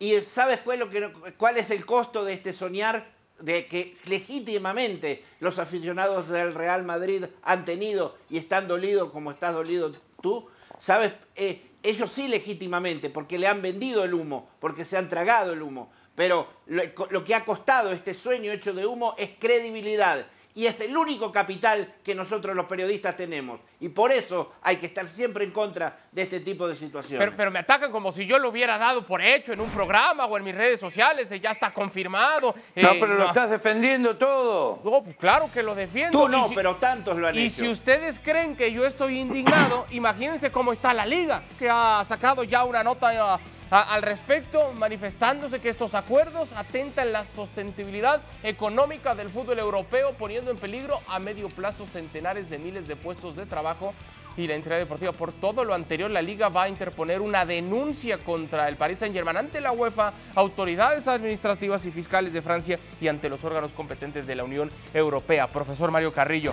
¿Y 0.00 0.16
sabes 0.22 0.58
cuál 0.60 1.56
es 1.56 1.70
el 1.70 1.86
costo 1.86 2.24
de 2.24 2.32
este 2.32 2.52
soñar? 2.52 3.15
De 3.40 3.66
que 3.66 3.96
legítimamente 4.06 5.22
los 5.40 5.58
aficionados 5.58 6.28
del 6.28 6.54
Real 6.54 6.84
Madrid 6.84 7.26
han 7.42 7.64
tenido 7.64 8.16
y 8.30 8.38
están 8.38 8.66
dolidos 8.66 9.10
como 9.10 9.30
estás 9.30 9.54
dolido 9.54 9.92
tú. 10.22 10.48
¿Sabes? 10.78 11.12
Eh, 11.34 11.62
ellos 11.82 12.10
sí 12.10 12.28
legítimamente, 12.28 13.10
porque 13.10 13.38
le 13.38 13.46
han 13.46 13.62
vendido 13.62 14.04
el 14.04 14.14
humo, 14.14 14.48
porque 14.60 14.84
se 14.84 14.96
han 14.96 15.08
tragado 15.08 15.52
el 15.52 15.62
humo. 15.62 15.90
Pero 16.16 16.48
lo, 16.66 17.24
que 17.24 17.34
ha 17.34 17.44
costado 17.44 17.92
este 17.92 18.14
sueño 18.14 18.50
hecho 18.50 18.72
de 18.72 18.86
humo 18.86 19.14
es 19.18 19.30
credibilidad 19.38 20.26
y 20.56 20.66
es 20.66 20.80
el 20.80 20.96
único 20.96 21.30
capital 21.30 21.96
que 22.02 22.14
nosotros 22.14 22.56
los 22.56 22.64
periodistas 22.64 23.14
tenemos. 23.14 23.60
Y 23.78 23.90
por 23.90 24.10
eso 24.10 24.54
hay 24.62 24.76
que 24.78 24.86
estar 24.86 25.06
siempre 25.06 25.44
en 25.44 25.50
contra 25.50 25.98
de 26.10 26.22
este 26.22 26.40
tipo 26.40 26.66
de 26.66 26.74
situaciones. 26.74 27.30
Pero, 27.36 27.50
me 27.50 27.58
atacan 27.58 27.92
como 27.92 28.10
si 28.10 28.24
yo 28.24 28.38
lo 28.38 28.48
hubiera 28.48 28.78
dado 28.78 29.04
por 29.06 29.20
hecho 29.20 29.52
en 29.52 29.60
un 29.60 29.68
programa 29.68 30.24
o 30.24 30.34
en 30.38 30.44
mis 30.44 30.54
redes 30.54 30.80
sociales, 30.80 31.28
ya 31.42 31.50
está 31.50 31.74
confirmado. 31.74 32.54
No, 32.74 32.90
eh, 32.90 32.96
pero 32.98 33.16
lo 33.16 33.26
estás 33.26 33.50
defendiendo 33.50 34.16
todo. 34.16 34.80
No, 34.82 35.04
pues 35.04 35.16
claro 35.16 35.50
que 35.52 35.62
lo 35.62 35.74
defiendo. 35.74 36.18
Tú 36.18 36.26
no, 36.26 36.48
pero 36.54 36.76
tantos 36.76 37.18
lo 37.18 37.28
han 37.28 37.34
y 37.34 37.46
hecho. 37.46 37.62
Y 37.62 37.66
si 37.66 37.68
ustedes 37.68 38.18
creen 38.18 38.56
que 38.56 38.72
yo 38.72 38.86
estoy 38.86 39.18
indignado, 39.18 39.84
imagínense 39.90 40.50
cómo 40.50 40.72
está 40.72 40.94
la 40.94 41.04
liga, 41.04 41.42
que 41.58 41.68
ha 41.68 42.02
sacado 42.06 42.44
ya 42.44 42.64
una 42.64 42.82
nota 42.82 43.38
al 43.70 44.02
respecto, 44.02 44.72
manifestándose 44.72 45.60
que 45.60 45.68
estos 45.68 45.94
acuerdos 45.94 46.52
atentan 46.52 47.12
la 47.12 47.24
sostenibilidad 47.24 48.22
económica 48.42 49.14
del 49.14 49.28
fútbol 49.28 49.58
europeo, 49.58 50.12
poniendo 50.14 50.50
en 50.50 50.56
peligro 50.56 50.98
a 51.08 51.18
medio 51.18 51.48
plazo 51.48 51.86
centenares 51.86 52.48
de 52.48 52.58
miles 52.58 52.86
de 52.86 52.96
puestos 52.96 53.36
de 53.36 53.46
trabajo 53.46 53.92
y 54.36 54.46
la 54.46 54.54
entidad 54.54 54.78
deportiva. 54.78 55.12
Por 55.12 55.32
todo 55.32 55.64
lo 55.64 55.74
anterior, 55.74 56.10
la 56.10 56.22
liga 56.22 56.48
va 56.48 56.64
a 56.64 56.68
interponer 56.68 57.20
una 57.20 57.44
denuncia 57.44 58.18
contra 58.18 58.68
el 58.68 58.76
Paris 58.76 58.98
Saint-Germain 58.98 59.36
ante 59.36 59.60
la 59.60 59.72
UEFA, 59.72 60.12
autoridades 60.34 61.08
administrativas 61.08 61.84
y 61.86 61.90
fiscales 61.90 62.32
de 62.32 62.42
Francia 62.42 62.78
y 63.00 63.08
ante 63.08 63.28
los 63.28 63.42
órganos 63.42 63.72
competentes 63.72 64.26
de 64.26 64.34
la 64.34 64.44
Unión 64.44 64.70
Europea. 64.92 65.48
Profesor 65.48 65.90
Mario 65.90 66.12
Carrillo, 66.12 66.52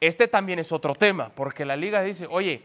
este 0.00 0.28
también 0.28 0.58
es 0.58 0.72
otro 0.72 0.94
tema, 0.94 1.30
porque 1.34 1.64
la 1.64 1.76
liga 1.76 2.02
dice, 2.02 2.26
oye, 2.28 2.62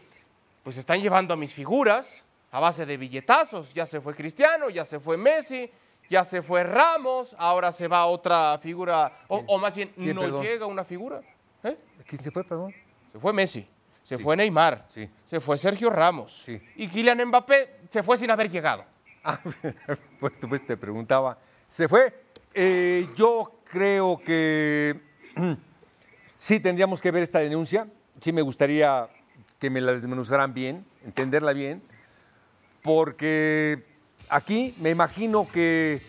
pues 0.64 0.76
están 0.76 1.00
llevando 1.00 1.34
a 1.34 1.36
mis 1.36 1.52
figuras, 1.54 2.24
a 2.50 2.60
base 2.60 2.86
de 2.86 2.96
billetazos. 2.96 3.72
Ya 3.74 3.86
se 3.86 4.00
fue 4.00 4.14
Cristiano, 4.14 4.70
ya 4.70 4.84
se 4.84 5.00
fue 5.00 5.16
Messi, 5.16 5.70
ya 6.08 6.24
se 6.24 6.42
fue 6.42 6.64
Ramos, 6.64 7.34
ahora 7.38 7.72
se 7.72 7.88
va 7.88 8.06
otra 8.06 8.58
figura, 8.58 9.24
o, 9.28 9.58
más 9.58 9.74
bien 9.74 9.92
no 9.96 10.42
llega 10.42 10.66
una 10.66 10.84
figura. 10.84 11.20
¿Eh? 11.62 11.76
¿Quién 12.06 12.22
se 12.22 12.30
fue, 12.30 12.44
perdón? 12.44 12.74
Se 13.12 13.18
fue 13.18 13.32
Messi, 13.32 13.66
se 13.90 14.18
fue 14.18 14.36
Neymar, 14.36 14.86
se 15.24 15.40
fue 15.40 15.58
Sergio 15.58 15.90
Ramos 15.90 16.46
y 16.76 16.88
Kylian 16.88 17.26
Mbappé 17.26 17.80
se 17.90 18.02
fue 18.02 18.16
sin 18.16 18.30
haber 18.30 18.50
llegado. 18.50 18.84
Ah, 19.24 19.40
pues, 20.20 20.34
pues 20.48 20.66
te 20.66 20.76
preguntaba, 20.76 21.38
¿se 21.68 21.88
fue? 21.88 22.14
Eh, 22.54 23.06
yo 23.14 23.60
creo 23.64 24.18
que 24.18 24.98
sí 26.36 26.60
tendríamos 26.60 27.02
que 27.02 27.10
ver 27.10 27.22
esta 27.22 27.40
denuncia, 27.40 27.88
sí 28.20 28.32
me 28.32 28.40
gustaría 28.40 29.08
que 29.58 29.68
me 29.68 29.80
la 29.80 29.92
desmenuzaran 29.92 30.54
bien, 30.54 30.86
entenderla 31.04 31.52
bien 31.52 31.82
porque 32.82 33.84
aquí 34.28 34.74
me 34.78 34.90
imagino 34.90 35.48
que 35.50 36.02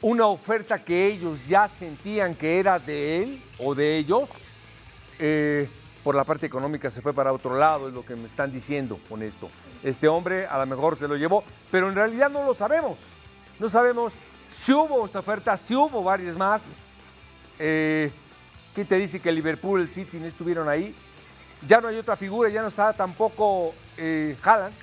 una 0.00 0.26
oferta 0.26 0.84
que 0.84 1.06
ellos 1.06 1.46
ya 1.46 1.68
sentían 1.68 2.34
que 2.34 2.58
era 2.58 2.78
de 2.78 3.22
él 3.22 3.42
o 3.58 3.74
de 3.74 3.96
ellos, 3.96 4.28
eh, 5.18 5.68
por 6.02 6.14
la 6.14 6.24
parte 6.24 6.44
económica 6.44 6.90
se 6.90 7.00
fue 7.00 7.14
para 7.14 7.32
otro 7.32 7.56
lado, 7.56 7.88
es 7.88 7.94
lo 7.94 8.04
que 8.04 8.14
me 8.14 8.26
están 8.26 8.52
diciendo 8.52 8.98
con 9.08 9.22
esto. 9.22 9.48
Este 9.82 10.06
hombre 10.06 10.46
a 10.46 10.58
lo 10.58 10.66
mejor 10.66 10.96
se 10.96 11.08
lo 11.08 11.16
llevó, 11.16 11.42
pero 11.70 11.88
en 11.88 11.94
realidad 11.94 12.30
no 12.30 12.44
lo 12.44 12.54
sabemos. 12.54 12.98
No 13.58 13.68
sabemos 13.68 14.12
si 14.50 14.72
hubo 14.72 15.06
esta 15.06 15.20
oferta, 15.20 15.56
si 15.56 15.74
hubo 15.74 16.02
varias 16.02 16.36
más. 16.36 16.80
Eh, 17.58 18.10
¿Qué 18.74 18.84
te 18.84 18.96
dice 18.96 19.20
que 19.20 19.32
Liverpool, 19.32 19.80
el 19.80 19.90
City 19.90 20.18
no 20.18 20.26
estuvieron 20.26 20.68
ahí? 20.68 20.94
Ya 21.66 21.80
no 21.80 21.88
hay 21.88 21.96
otra 21.96 22.16
figura, 22.16 22.50
ya 22.50 22.60
no 22.60 22.68
está 22.68 22.92
tampoco 22.92 23.72
eh, 23.96 24.36
Haaland. 24.42 24.74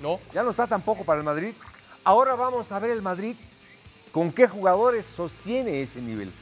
No. 0.00 0.20
Ya 0.32 0.42
no 0.42 0.50
está 0.50 0.66
tampoco 0.66 1.04
para 1.04 1.18
el 1.18 1.24
Madrid. 1.24 1.52
Ahora 2.04 2.34
vamos 2.34 2.70
a 2.72 2.78
ver 2.78 2.90
el 2.90 3.02
Madrid 3.02 3.36
con 4.12 4.30
qué 4.32 4.46
jugadores 4.48 5.04
sostiene 5.06 5.82
ese 5.82 6.00
nivel. 6.00 6.32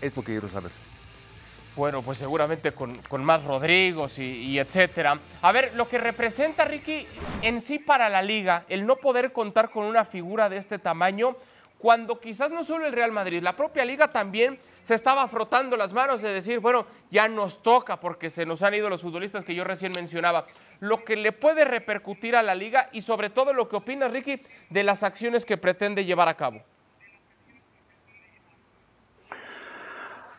Es 0.00 0.14
lo 0.16 0.22
que 0.22 0.32
quiero 0.32 0.48
saber. 0.48 0.70
Bueno, 1.76 2.02
pues 2.02 2.18
seguramente 2.18 2.72
con, 2.72 3.00
más 3.24 3.44
Rodrigos 3.44 4.18
y, 4.18 4.24
y, 4.24 4.58
etcétera. 4.58 5.18
A 5.42 5.52
ver, 5.52 5.74
lo 5.76 5.88
que 5.88 5.98
representa, 5.98 6.64
Ricky, 6.64 7.06
en 7.42 7.60
sí 7.60 7.78
para 7.78 8.08
la 8.08 8.20
liga, 8.20 8.64
el 8.68 8.84
no 8.84 8.96
poder 8.96 9.32
contar 9.32 9.70
con 9.70 9.84
una 9.84 10.04
figura 10.04 10.48
de 10.48 10.56
este 10.56 10.80
tamaño, 10.80 11.36
cuando 11.78 12.18
quizás 12.18 12.50
no 12.50 12.64
solo 12.64 12.86
el 12.86 12.92
Real 12.92 13.12
Madrid, 13.12 13.42
la 13.42 13.54
propia 13.54 13.84
liga 13.84 14.10
también 14.10 14.58
se 14.82 14.94
estaba 14.94 15.28
frotando 15.28 15.76
las 15.76 15.92
manos 15.92 16.22
de 16.22 16.30
decir, 16.30 16.58
bueno, 16.60 16.86
ya 17.10 17.28
nos 17.28 17.62
toca 17.62 18.00
porque 18.00 18.30
se 18.30 18.46
nos 18.46 18.62
han 18.62 18.74
ido 18.74 18.88
los 18.88 19.02
futbolistas 19.02 19.44
que 19.44 19.54
yo 19.54 19.62
recién 19.62 19.92
mencionaba. 19.92 20.46
Lo 20.80 21.04
que 21.04 21.16
le 21.16 21.32
puede 21.32 21.64
repercutir 21.64 22.36
a 22.36 22.42
la 22.42 22.54
liga 22.54 22.88
y 22.92 23.02
sobre 23.02 23.30
todo 23.30 23.52
lo 23.52 23.68
que 23.68 23.76
opina 23.76 24.08
Ricky 24.08 24.42
de 24.70 24.84
las 24.84 25.02
acciones 25.02 25.44
que 25.44 25.56
pretende 25.56 26.04
llevar 26.04 26.28
a 26.28 26.36
cabo. 26.36 26.62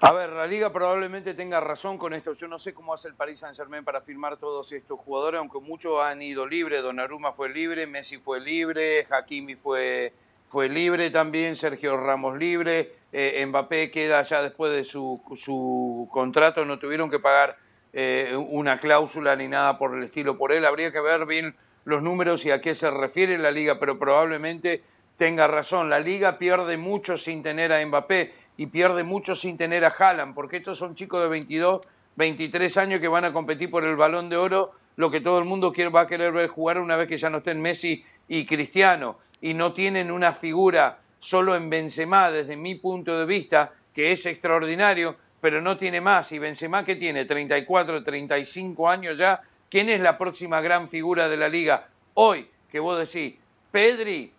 A 0.01 0.13
ver, 0.13 0.29
la 0.29 0.47
liga 0.47 0.71
probablemente 0.71 1.33
tenga 1.33 1.59
razón 1.59 1.97
con 1.97 2.13
esto. 2.13 2.31
Yo 2.31 2.47
no 2.47 2.57
sé 2.57 2.73
cómo 2.73 2.93
hace 2.93 3.09
el 3.09 3.15
Paris 3.15 3.41
Saint 3.41 3.57
Germain 3.57 3.83
para 3.83 3.99
firmar 3.99 4.37
todos 4.37 4.71
estos 4.71 4.97
jugadores, 4.97 5.39
aunque 5.39 5.59
muchos 5.59 6.01
han 6.01 6.21
ido 6.21 6.47
libres. 6.47 6.81
Donnarumma 6.81 7.33
fue 7.33 7.49
libre, 7.49 7.85
Messi 7.85 8.17
fue 8.17 8.39
libre, 8.39 9.05
Hakimi 9.09 9.55
fue, 9.55 10.13
fue 10.45 10.69
libre 10.69 11.09
también, 11.09 11.57
Sergio 11.57 11.97
Ramos 11.97 12.37
libre. 12.37 12.93
Eh, 13.11 13.45
Mbappé 13.45 13.91
queda 13.91 14.23
ya 14.23 14.41
después 14.41 14.71
de 14.71 14.85
su, 14.85 15.21
su 15.35 16.07
contrato, 16.13 16.63
no 16.63 16.79
tuvieron 16.79 17.09
que 17.09 17.19
pagar 17.19 17.57
eh, 17.93 18.35
una 18.35 18.79
cláusula 18.79 19.35
ni 19.35 19.47
nada 19.47 19.77
por 19.77 19.95
el 19.95 20.03
estilo 20.03 20.37
por 20.37 20.51
él. 20.51 20.65
Habría 20.65 20.91
que 20.91 21.01
ver 21.01 21.25
bien 21.25 21.55
los 21.85 22.03
números 22.03 22.45
y 22.45 22.51
a 22.51 22.61
qué 22.61 22.75
se 22.75 22.91
refiere 22.91 23.37
la 23.37 23.51
liga, 23.51 23.79
pero 23.79 23.97
probablemente 23.97 24.83
tenga 25.17 25.47
razón. 25.47 25.89
La 25.89 25.99
liga 25.99 26.37
pierde 26.37 26.77
mucho 26.77 27.17
sin 27.17 27.43
tener 27.43 27.73
a 27.73 27.85
Mbappé 27.85 28.33
y 28.57 28.67
pierde 28.67 29.03
mucho 29.03 29.35
sin 29.35 29.57
tener 29.57 29.85
a 29.85 29.95
Haaland, 29.97 30.35
porque 30.35 30.57
estos 30.57 30.77
son 30.77 30.95
chicos 30.95 31.21
de 31.21 31.29
22, 31.29 31.81
23 32.15 32.77
años 32.77 32.99
que 32.99 33.07
van 33.07 33.25
a 33.25 33.33
competir 33.33 33.71
por 33.71 33.85
el 33.85 33.95
balón 33.95 34.29
de 34.29 34.37
oro, 34.37 34.71
lo 34.97 35.09
que 35.09 35.21
todo 35.21 35.39
el 35.39 35.45
mundo 35.45 35.71
quiere, 35.71 35.89
va 35.89 36.01
a 36.01 36.07
querer 36.07 36.33
ver 36.33 36.49
jugar 36.49 36.79
una 36.79 36.97
vez 36.97 37.07
que 37.07 37.17
ya 37.17 37.29
no 37.29 37.37
estén 37.37 37.61
Messi 37.61 38.03
y 38.27 38.45
Cristiano, 38.45 39.17
y 39.39 39.53
no 39.53 39.71
tienen 39.71 40.11
una 40.11 40.33
figura 40.33 40.99
solo 41.19 41.55
en 41.55 41.69
Benzema, 41.69 42.31
desde 42.31 42.57
mi 42.57 42.75
punto 42.75 43.17
de 43.17 43.25
vista, 43.25 43.71
que 43.93 44.11
es 44.11 44.25
extraordinario, 44.25 45.15
pero 45.41 45.61
no 45.61 45.77
tiene 45.77 46.01
más. 46.01 46.31
Y 46.31 46.39
Benzema, 46.39 46.85
que 46.85 46.95
tiene 46.95 47.25
34, 47.25 48.03
35 48.03 48.89
años 48.89 49.17
ya, 49.17 49.41
¿quién 49.69 49.89
es 49.89 49.99
la 49.99 50.17
próxima 50.17 50.61
gran 50.61 50.89
figura 50.89 51.29
de 51.29 51.37
la 51.37 51.49
liga? 51.49 51.87
Hoy, 52.13 52.49
que 52.71 52.79
vos 52.79 52.97
decís, 52.97 53.35
Pedri, 53.71 54.31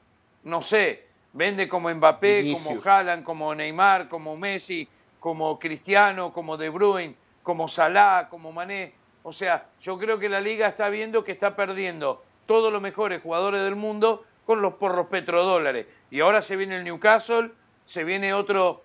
no 0.44 0.62
sé, 0.62 1.06
vende 1.32 1.68
como 1.68 1.92
Mbappé, 1.92 2.52
como 2.52 2.80
Haaland, 2.82 3.24
como 3.24 3.54
Neymar, 3.54 4.08
como 4.08 4.36
Messi, 4.36 4.88
como 5.18 5.58
Cristiano, 5.58 6.32
como 6.32 6.56
De 6.56 6.68
Bruyne, 6.68 7.14
como 7.42 7.68
Salah, 7.68 8.28
como 8.28 8.52
Mané. 8.52 8.94
O 9.22 9.32
sea, 9.32 9.66
yo 9.80 9.98
creo 9.98 10.18
que 10.18 10.28
la 10.28 10.40
liga 10.40 10.66
está 10.66 10.88
viendo 10.88 11.24
que 11.24 11.32
está 11.32 11.54
perdiendo 11.54 12.24
todos 12.46 12.72
los 12.72 12.82
mejores 12.82 13.22
jugadores 13.22 13.62
del 13.62 13.76
mundo 13.76 14.24
con 14.46 14.62
los 14.62 14.74
porros 14.74 15.06
petrodólares. 15.06 15.86
Y 16.10 16.20
ahora 16.20 16.42
se 16.42 16.56
viene 16.56 16.76
el 16.76 16.84
Newcastle, 16.84 17.52
se 17.84 18.04
viene 18.04 18.34
otro, 18.34 18.82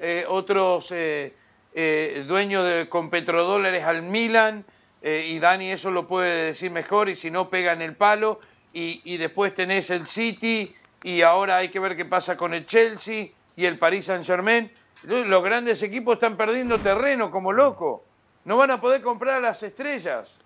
eh, 0.00 0.24
otros 0.28 0.90
eh, 0.90 1.32
eh, 1.74 2.24
dueños 2.26 2.88
con 2.88 3.10
petrodólares 3.10 3.84
al 3.84 4.02
Milan, 4.02 4.64
y 5.02 5.38
Dani 5.38 5.70
eso 5.70 5.90
lo 5.90 6.08
puede 6.08 6.46
decir 6.46 6.70
mejor, 6.70 7.10
y 7.10 7.14
si 7.14 7.30
no 7.30 7.50
pegan 7.50 7.82
el 7.82 7.94
palo, 7.94 8.40
y, 8.72 9.02
y 9.04 9.18
después 9.18 9.54
tenés 9.54 9.90
el 9.90 10.06
City, 10.06 10.74
y 11.02 11.20
ahora 11.20 11.58
hay 11.58 11.68
que 11.68 11.78
ver 11.78 11.94
qué 11.94 12.06
pasa 12.06 12.36
con 12.36 12.54
el 12.54 12.64
Chelsea 12.64 13.28
y 13.54 13.64
el 13.66 13.76
Paris 13.76 14.06
Saint 14.06 14.24
Germain. 14.24 14.72
Los 15.02 15.44
grandes 15.44 15.82
equipos 15.82 16.14
están 16.14 16.38
perdiendo 16.38 16.78
terreno 16.78 17.30
como 17.30 17.52
loco. 17.52 18.02
No 18.44 18.56
van 18.56 18.70
a 18.70 18.80
poder 18.80 19.02
comprar 19.02 19.36
a 19.36 19.40
las 19.40 19.62
estrellas. 19.62 20.38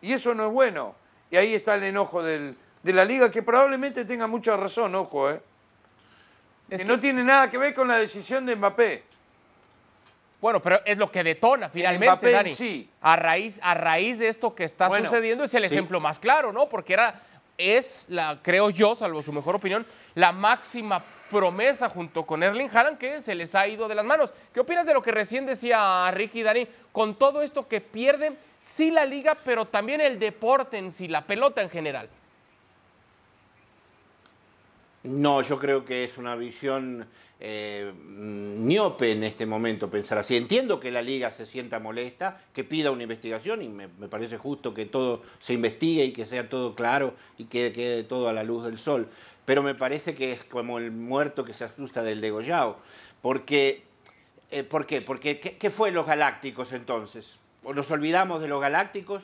Y 0.00 0.14
eso 0.14 0.32
no 0.32 0.46
es 0.46 0.52
bueno. 0.52 0.94
Y 1.30 1.36
ahí 1.36 1.54
está 1.54 1.74
el 1.74 1.84
enojo 1.84 2.22
del, 2.22 2.56
de 2.82 2.92
la 2.94 3.04
liga 3.04 3.30
que 3.30 3.42
probablemente 3.42 4.06
tenga 4.06 4.26
mucha 4.26 4.56
razón, 4.56 4.94
ojo, 4.94 5.30
¿eh? 5.30 5.40
Que, 6.78 6.84
no 6.84 7.00
tiene 7.00 7.22
nada 7.22 7.50
que 7.50 7.58
ver 7.58 7.74
con 7.74 7.88
la 7.88 7.98
decisión 7.98 8.46
de 8.46 8.56
Mbappé. 8.56 9.04
Bueno, 10.40 10.60
pero 10.62 10.80
es 10.86 10.96
lo 10.96 11.10
que 11.10 11.22
detona 11.22 11.68
finalmente, 11.68 12.06
Mbappé, 12.06 12.30
Dani. 12.30 12.54
Sí. 12.54 12.88
A 13.02 13.16
raíz, 13.16 13.60
a 13.62 13.74
raíz 13.74 14.18
de 14.18 14.28
esto 14.28 14.54
que 14.54 14.64
está 14.64 14.88
sucediendo 14.88 15.44
es 15.44 15.52
el 15.54 15.64
ejemplo 15.64 16.00
más 16.00 16.18
claro, 16.18 16.52
¿no? 16.52 16.68
Porque 16.68 16.94
era, 16.94 17.20
es 17.58 18.06
la, 18.08 18.38
creo 18.42 18.70
yo, 18.70 18.94
salvo 18.94 19.22
su 19.22 19.32
mejor 19.32 19.56
opinión, 19.56 19.84
la 20.14 20.32
máxima 20.32 21.02
promesa 21.30 21.88
junto 21.90 22.24
con 22.24 22.42
Erling 22.42 22.70
Haaland 22.72 22.98
que 22.98 23.22
se 23.22 23.34
les 23.34 23.54
ha 23.54 23.68
ido 23.68 23.86
de 23.86 23.94
las 23.94 24.04
manos. 24.04 24.32
¿Qué 24.52 24.60
opinas 24.60 24.86
de 24.86 24.94
lo 24.94 25.02
que 25.02 25.10
recién 25.12 25.44
decía 25.44 26.10
Ricky 26.10 26.42
Dani? 26.42 26.66
Con 26.90 27.16
todo 27.16 27.42
esto 27.42 27.68
que 27.68 27.80
pierden, 27.82 28.36
sí 28.60 28.90
la 28.90 29.04
liga, 29.04 29.36
pero 29.44 29.66
también 29.66 30.00
el 30.00 30.18
deporte 30.18 30.78
en 30.78 30.92
sí, 30.92 31.06
la 31.06 31.22
pelota 31.22 31.60
en 31.60 31.68
general. 31.68 32.08
No, 35.02 35.40
yo 35.42 35.58
creo 35.58 35.84
que 35.84 36.04
es 36.04 36.18
una 36.18 36.36
visión 36.36 37.06
eh, 37.42 37.90
miope 37.96 39.12
en 39.12 39.24
este 39.24 39.46
momento 39.46 39.90
pensar 39.90 40.18
así. 40.18 40.36
Entiendo 40.36 40.78
que 40.78 40.90
la 40.90 41.00
liga 41.00 41.32
se 41.32 41.46
sienta 41.46 41.78
molesta, 41.78 42.38
que 42.52 42.64
pida 42.64 42.90
una 42.90 43.04
investigación 43.04 43.62
y 43.62 43.68
me, 43.68 43.88
parece 43.88 44.36
justo 44.36 44.74
que 44.74 44.84
todo 44.84 45.22
se 45.40 45.54
investigue 45.54 46.04
y 46.04 46.12
que 46.12 46.26
sea 46.26 46.50
todo 46.50 46.74
claro 46.74 47.14
y 47.38 47.46
que 47.46 47.72
quede 47.72 48.04
todo 48.04 48.28
a 48.28 48.34
la 48.34 48.42
luz 48.42 48.64
del 48.64 48.78
sol. 48.78 49.08
Pero 49.46 49.62
me 49.62 49.74
parece 49.74 50.14
que 50.14 50.32
es 50.32 50.44
como 50.44 50.76
el 50.76 50.90
muerto 50.90 51.44
que 51.46 51.54
se 51.54 51.64
asusta 51.64 52.02
del 52.02 52.20
degollado. 52.20 52.76
Porque, 53.22 53.84
eh, 54.50 54.64
¿Por 54.64 54.86
qué? 54.86 55.00
Porque 55.00 55.40
¿qué, 55.40 55.70
fue 55.70 55.92
los 55.92 56.06
galácticos 56.06 56.72
entonces? 56.72 57.38
¿Nos 57.62 57.90
olvidamos 57.90 58.42
de 58.42 58.48
los 58.48 58.60
galácticos? 58.60 59.22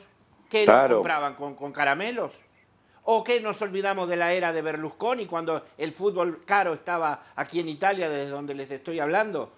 ¿Qué 0.49 0.65
nos 0.65 0.91
compraban 0.91 1.35
con, 1.35 1.53
con 1.53 1.71
caramelos? 1.71 2.31
¿O 3.09 3.23
qué 3.23 3.39
nos 3.39 3.61
olvidamos 3.61 4.09
de 4.09 4.17
la 4.17 4.33
era 4.33 4.51
de 4.51 4.61
Berlusconi 4.61 5.27
cuando 5.27 5.65
el 5.77 5.93
fútbol 5.93 6.41
caro 6.45 6.73
estaba 6.73 7.27
aquí 7.37 7.61
en 7.61 7.69
Italia, 7.69 8.09
desde 8.09 8.29
donde 8.29 8.53
les 8.53 8.69
estoy 8.69 8.99
hablando? 8.99 9.53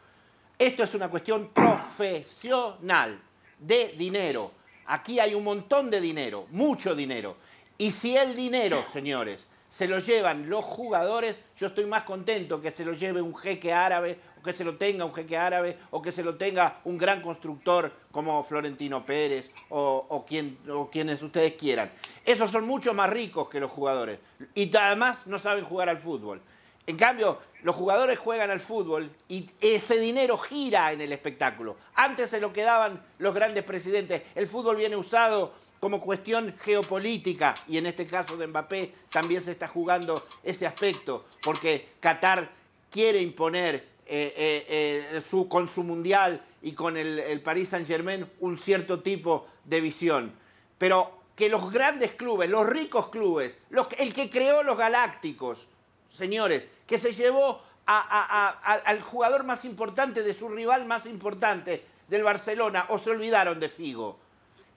Esto 0.60 0.84
es 0.84 0.94
una 0.94 1.10
cuestión 1.10 1.50
profesional, 1.54 3.20
de 3.58 3.96
dinero. 3.98 4.52
Aquí 4.86 5.20
hay 5.20 5.34
un 5.34 5.44
montón 5.44 5.90
de 5.90 6.00
dinero, 6.00 6.46
mucho 6.52 6.94
dinero. 6.94 7.38
Y 7.76 7.90
si 7.90 8.16
el 8.16 8.36
dinero, 8.36 8.84
señores, 8.86 9.48
se 9.68 9.88
lo 9.88 9.98
llevan 9.98 10.48
los 10.48 10.64
jugadores, 10.64 11.42
yo 11.58 11.68
estoy 11.68 11.88
más 11.88 12.04
contento 12.04 12.62
que 12.62 12.70
se 12.70 12.86
lo 12.86 12.94
lleve 12.94 13.20
un 13.20 13.36
jeque 13.36 13.74
árabe 13.74 14.20
o 14.40 14.44
que 14.44 14.54
se 14.54 14.64
lo 14.64 14.78
tenga 14.78 15.06
un 15.06 15.14
jeque 15.14 15.38
árabe, 15.38 15.78
o 15.92 16.02
que 16.02 16.12
se 16.12 16.24
lo 16.24 16.36
tenga 16.36 16.80
un 16.86 16.98
gran 16.98 17.22
constructor 17.22 17.92
como 18.12 18.44
Florentino 18.44 19.06
Pérez, 19.06 19.52
o, 19.70 20.26
quien, 20.28 20.58
o 20.70 20.90
quienes 20.90 21.22
ustedes 21.22 21.54
quieran. 21.54 21.92
Esos 22.26 22.50
son 22.50 22.66
mucho 22.66 22.94
más 22.94 23.10
ricos 23.10 23.50
que 23.50 23.60
los 23.60 23.70
jugadores. 23.70 24.20
Y 24.56 24.76
además 24.76 25.28
no 25.28 25.38
saben 25.40 25.66
jugar 25.66 25.90
al 25.90 25.98
fútbol. 25.98 26.42
En 26.88 26.98
cambio, 26.98 27.38
los 27.62 27.76
jugadores 27.76 28.18
juegan 28.18 28.50
al 28.50 28.60
fútbol 28.60 29.12
y 29.28 29.48
ese 29.62 30.00
dinero 30.00 30.38
gira 30.38 30.92
en 30.92 31.02
el 31.02 31.12
espectáculo. 31.12 31.76
Antes 31.94 32.30
se 32.30 32.40
lo 32.40 32.52
quedaban 32.54 33.04
los 33.20 33.34
grandes 33.34 33.64
presidentes. 33.64 34.24
El 34.34 34.48
fútbol 34.48 34.78
viene 34.78 34.96
usado 34.96 35.54
como 35.80 36.02
cuestión 36.02 36.56
geopolítica 36.58 37.54
y 37.68 37.78
en 37.78 37.86
este 37.86 38.08
caso 38.08 38.38
de 38.38 38.48
Mbappé 38.48 38.94
también 39.10 39.44
se 39.44 39.52
está 39.52 39.68
jugando 39.68 40.20
ese 40.44 40.66
aspecto 40.66 41.26
porque 41.44 41.90
Qatar 42.00 42.50
quiere 42.90 43.22
imponer 43.22 43.88
eh, 44.12 44.34
eh, 44.36 45.10
eh, 45.18 45.22
su, 45.22 45.48
con 45.48 45.68
su 45.68 45.84
mundial 45.84 46.42
y 46.64 46.72
con 46.72 46.98
el, 46.98 47.20
el 47.20 47.42
Paris 47.42 47.70
Saint 47.70 47.88
Germain 47.88 48.28
un 48.40 48.58
cierto 48.58 49.02
tipo 49.02 49.46
de 49.66 49.82
visión. 49.82 50.34
Pero 50.80 51.20
que 51.36 51.48
los 51.48 51.72
grandes 51.72 52.14
clubes, 52.14 52.50
los 52.50 52.68
ricos 52.68 53.10
clubes, 53.10 53.56
el 54.00 54.14
que 54.14 54.28
creó 54.32 54.64
los 54.64 54.76
Galácticos, 54.76 55.68
señores, 56.10 56.64
que 56.88 56.98
se 56.98 57.14
llevó 57.14 57.62
al 57.86 59.02
jugador 59.04 59.44
más 59.44 59.64
importante 59.64 60.24
de 60.24 60.34
su 60.34 60.50
rival 60.50 60.86
más 60.86 61.06
importante 61.06 61.86
del 62.08 62.24
Barcelona, 62.24 62.88
o 62.90 62.98
se 62.98 63.12
olvidaron 63.12 63.60
de 63.60 63.70
Figo. 63.70 64.18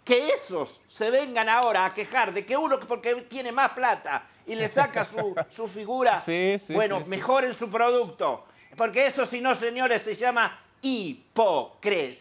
Que 0.04 0.28
esos 0.28 0.78
se 0.88 1.08
vengan 1.10 1.48
ahora 1.48 1.86
a 1.86 1.94
quejar 1.94 2.34
de 2.34 2.44
que 2.44 2.54
uno, 2.54 2.78
porque 2.80 3.14
tiene 3.22 3.50
más 3.50 3.70
plata 3.72 4.26
y 4.46 4.54
le 4.54 4.68
saca 4.68 5.06
su, 5.06 5.68
figura, 5.68 6.22
bueno, 6.68 7.00
mejoren 7.06 7.54
su 7.54 7.70
producto. 7.70 8.44
Porque 8.76 9.06
eso, 9.06 9.26
si 9.26 9.40
no, 9.40 9.54
señores, 9.54 10.02
se 10.02 10.14
llama 10.14 10.58
hipocresía. 10.80 12.16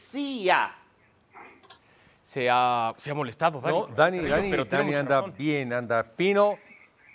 Se 2.23 2.49
ha, 2.49 2.93
se 2.97 3.11
ha 3.11 3.13
molestado, 3.13 3.59
Dani. 3.59 3.77
No, 3.77 3.87
Dani, 3.87 4.27
Dani, 4.27 4.49
pero 4.49 4.65
Dani 4.65 4.93
anda 4.95 5.21
bien, 5.21 5.73
anda 5.73 6.03
fino, 6.03 6.57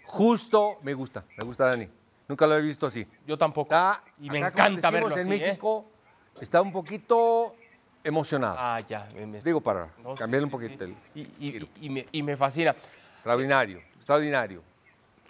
justo. 0.05 0.79
Me 0.83 0.93
gusta, 0.95 1.25
me 1.39 1.45
gusta 1.45 1.67
Dani. 1.67 1.89
Nunca 2.29 2.47
lo 2.47 2.57
he 2.57 2.61
visto 2.61 2.87
así. 2.87 3.07
Yo 3.27 3.39
tampoco. 3.39 3.75
y 4.21 4.31
me 4.31 4.39
encanta 4.41 4.91
verlo 4.91 5.09
así. 5.09 5.21
en 5.21 5.27
¿eh? 5.27 5.31
México 5.31 5.87
está 6.41 6.61
un 6.61 6.73
poquito 6.73 7.55
emocionado. 8.03 8.57
Ah, 8.59 8.81
ya. 8.81 9.09
Digo 9.45 9.61
para 9.61 9.89
cambiar 10.19 10.43
un 10.45 10.51
poquito 10.51 10.85
el 10.85 10.95
y, 11.15 11.89
me, 11.89 12.07
y 12.11 12.23
me 12.23 12.37
fascina. 12.37 12.75
Extraordinario, 13.15 13.81
extraordinario. 13.97 14.63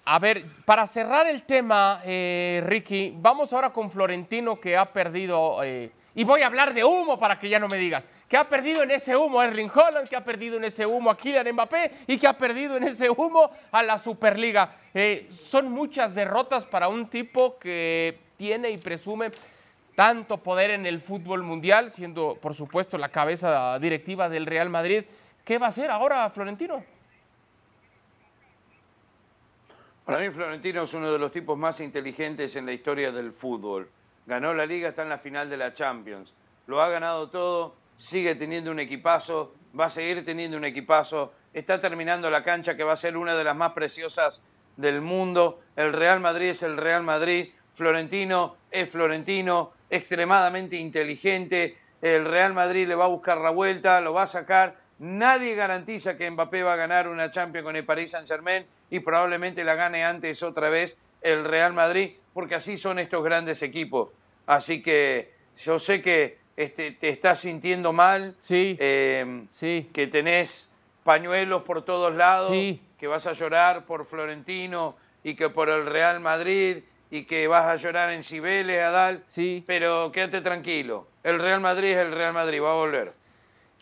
A 0.08 0.20
ver, 0.20 0.46
para 0.64 0.86
cerrar 0.86 1.26
el 1.26 1.42
tema, 1.42 2.00
eh, 2.04 2.62
Ricky, 2.64 3.12
vamos 3.16 3.52
ahora 3.52 3.70
con 3.70 3.90
Florentino 3.90 4.60
que 4.60 4.76
ha 4.76 4.92
perdido, 4.92 5.64
eh, 5.64 5.90
y 6.14 6.22
voy 6.22 6.42
a 6.42 6.46
hablar 6.46 6.74
de 6.74 6.84
humo 6.84 7.18
para 7.18 7.40
que 7.40 7.48
ya 7.48 7.58
no 7.58 7.66
me 7.66 7.76
digas, 7.76 8.08
que 8.28 8.36
ha 8.36 8.48
perdido 8.48 8.84
en 8.84 8.92
ese 8.92 9.16
humo 9.16 9.40
a 9.40 9.46
Erling 9.46 9.68
Holland, 9.68 10.06
que 10.06 10.14
ha 10.14 10.22
perdido 10.22 10.58
en 10.58 10.62
ese 10.62 10.86
humo 10.86 11.10
a 11.10 11.16
Kylian 11.16 11.52
Mbappé 11.52 11.90
y 12.06 12.18
que 12.18 12.28
ha 12.28 12.38
perdido 12.38 12.76
en 12.76 12.84
ese 12.84 13.10
humo 13.10 13.50
a 13.72 13.82
la 13.82 13.98
Superliga. 13.98 14.76
Eh, 14.94 15.28
son 15.44 15.72
muchas 15.72 16.14
derrotas 16.14 16.64
para 16.64 16.86
un 16.86 17.08
tipo 17.08 17.58
que 17.58 18.16
tiene 18.36 18.70
y 18.70 18.78
presume 18.78 19.32
tanto 19.96 20.36
poder 20.36 20.70
en 20.70 20.86
el 20.86 21.00
fútbol 21.00 21.42
mundial, 21.42 21.90
siendo 21.90 22.38
por 22.40 22.54
supuesto 22.54 22.96
la 22.96 23.08
cabeza 23.08 23.76
directiva 23.80 24.28
del 24.28 24.46
Real 24.46 24.70
Madrid. 24.70 25.02
¿Qué 25.44 25.58
va 25.58 25.66
a 25.66 25.70
hacer 25.70 25.90
ahora 25.90 26.30
Florentino? 26.30 26.95
Para 30.06 30.20
mí 30.20 30.30
Florentino 30.30 30.84
es 30.84 30.94
uno 30.94 31.10
de 31.10 31.18
los 31.18 31.32
tipos 31.32 31.58
más 31.58 31.80
inteligentes 31.80 32.54
en 32.54 32.64
la 32.64 32.72
historia 32.72 33.10
del 33.10 33.32
fútbol. 33.32 33.90
Ganó 34.24 34.54
la 34.54 34.64
liga, 34.64 34.90
está 34.90 35.02
en 35.02 35.08
la 35.08 35.18
final 35.18 35.50
de 35.50 35.56
la 35.56 35.74
Champions. 35.74 36.32
Lo 36.68 36.80
ha 36.80 36.88
ganado 36.88 37.28
todo, 37.28 37.74
sigue 37.96 38.36
teniendo 38.36 38.70
un 38.70 38.78
equipazo, 38.78 39.56
va 39.76 39.86
a 39.86 39.90
seguir 39.90 40.24
teniendo 40.24 40.56
un 40.56 40.64
equipazo. 40.64 41.32
Está 41.52 41.80
terminando 41.80 42.30
la 42.30 42.44
cancha 42.44 42.76
que 42.76 42.84
va 42.84 42.92
a 42.92 42.96
ser 42.96 43.16
una 43.16 43.34
de 43.34 43.42
las 43.42 43.56
más 43.56 43.72
preciosas 43.72 44.42
del 44.76 45.00
mundo. 45.00 45.60
El 45.74 45.92
Real 45.92 46.20
Madrid 46.20 46.50
es 46.50 46.62
el 46.62 46.76
Real 46.76 47.02
Madrid. 47.02 47.48
Florentino 47.74 48.58
es 48.70 48.88
Florentino, 48.88 49.72
extremadamente 49.90 50.76
inteligente. 50.76 51.78
El 52.00 52.26
Real 52.26 52.54
Madrid 52.54 52.86
le 52.86 52.94
va 52.94 53.06
a 53.06 53.08
buscar 53.08 53.38
la 53.38 53.50
vuelta, 53.50 54.00
lo 54.00 54.12
va 54.12 54.22
a 54.22 54.28
sacar. 54.28 54.76
Nadie 55.00 55.56
garantiza 55.56 56.16
que 56.16 56.30
Mbappé 56.30 56.62
va 56.62 56.74
a 56.74 56.76
ganar 56.76 57.08
una 57.08 57.32
Champions 57.32 57.64
con 57.64 57.74
el 57.74 57.84
Paris 57.84 58.12
Saint-Germain 58.12 58.64
y 58.90 59.00
probablemente 59.00 59.64
la 59.64 59.74
gane 59.74 60.04
antes 60.04 60.42
otra 60.42 60.68
vez 60.68 60.96
el 61.22 61.44
Real 61.44 61.72
Madrid, 61.72 62.12
porque 62.34 62.54
así 62.54 62.78
son 62.78 62.98
estos 62.98 63.24
grandes 63.24 63.62
equipos. 63.62 64.10
Así 64.46 64.82
que 64.82 65.34
yo 65.58 65.78
sé 65.78 66.02
que 66.02 66.38
este, 66.56 66.92
te 66.92 67.08
estás 67.08 67.40
sintiendo 67.40 67.92
mal, 67.92 68.34
sí, 68.38 68.76
em, 68.80 69.46
sí. 69.50 69.90
que 69.92 70.06
tenés 70.06 70.68
pañuelos 71.04 71.62
por 71.62 71.84
todos 71.84 72.14
lados, 72.14 72.52
que 72.98 73.06
vas 73.06 73.26
a 73.26 73.32
llorar 73.32 73.84
por 73.84 74.06
Florentino 74.06 74.96
y 75.22 75.34
que 75.34 75.48
por 75.48 75.68
el 75.68 75.86
Real 75.86 76.20
Madrid 76.20 76.78
y 77.10 77.24
que 77.24 77.46
vas 77.46 77.64
a 77.64 77.76
llorar 77.76 78.10
en 78.10 78.22
Cibeles, 78.22 78.82
Adal, 78.82 79.24
sí. 79.28 79.64
pero 79.66 80.10
quédate 80.12 80.40
tranquilo. 80.40 81.06
El 81.22 81.38
Real 81.38 81.60
Madrid 81.60 81.90
es 81.90 81.98
el 81.98 82.12
Real 82.12 82.32
Madrid, 82.32 82.62
va 82.62 82.72
a 82.72 82.76
volver. 82.76 83.12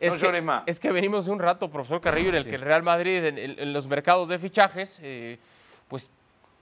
Es 0.06 0.22
que, 0.22 0.42
más. 0.42 0.62
Es 0.66 0.80
que 0.80 0.92
venimos 0.92 1.26
de 1.26 1.32
un 1.32 1.38
rato, 1.38 1.70
profesor 1.70 2.00
Carrillo, 2.00 2.30
en 2.30 2.36
el 2.36 2.44
que 2.44 2.54
el 2.56 2.60
Real 2.60 2.82
Madrid, 2.82 3.24
en, 3.24 3.72
los 3.72 3.86
mercados 3.86 4.28
de 4.28 4.38
fichajes, 4.38 4.98
eh, 5.02 5.38
pues 5.88 6.10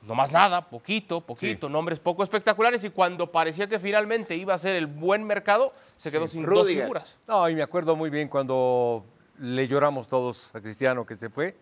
no 0.02 0.14
más 0.14 0.32
nada, 0.32 0.68
poquito, 0.68 1.20
poquito, 1.20 1.68
nombres 1.68 2.00
poco 2.00 2.22
espectaculares 2.22 2.82
y 2.84 2.90
cuando 2.90 3.30
parecía 3.30 3.68
que 3.68 3.78
finalmente 3.78 4.34
iba 4.34 4.52
a 4.54 4.58
ser 4.58 4.76
el 4.76 4.86
buen 4.86 5.24
mercado, 5.24 5.72
se 5.96 6.10
quedó 6.10 6.26
sin 6.26 6.44
dos 6.44 6.66
figuras. 6.66 7.16
No, 7.28 7.48
y 7.48 7.54
me 7.54 7.62
acuerdo 7.62 7.94
muy 7.94 8.10
bien 8.10 8.28
cuando 8.28 9.04
le 9.38 9.68
lloramos 9.68 10.08
todos 10.08 10.54
a 10.54 10.60
Cristiano 10.60 11.06
que 11.06 11.14
se 11.14 11.30
fue. 11.30 11.56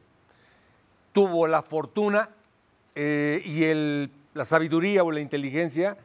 Tuvo 1.13 1.47
la 1.47 1.63
fortuna 1.63 2.31
eh, 2.95 3.43
y 3.45 3.65
el, 3.65 4.11
la 4.35 4.45
sabiduría 4.45 5.03
o 5.03 5.11
la 5.11 5.21
inteligencia 5.21 5.99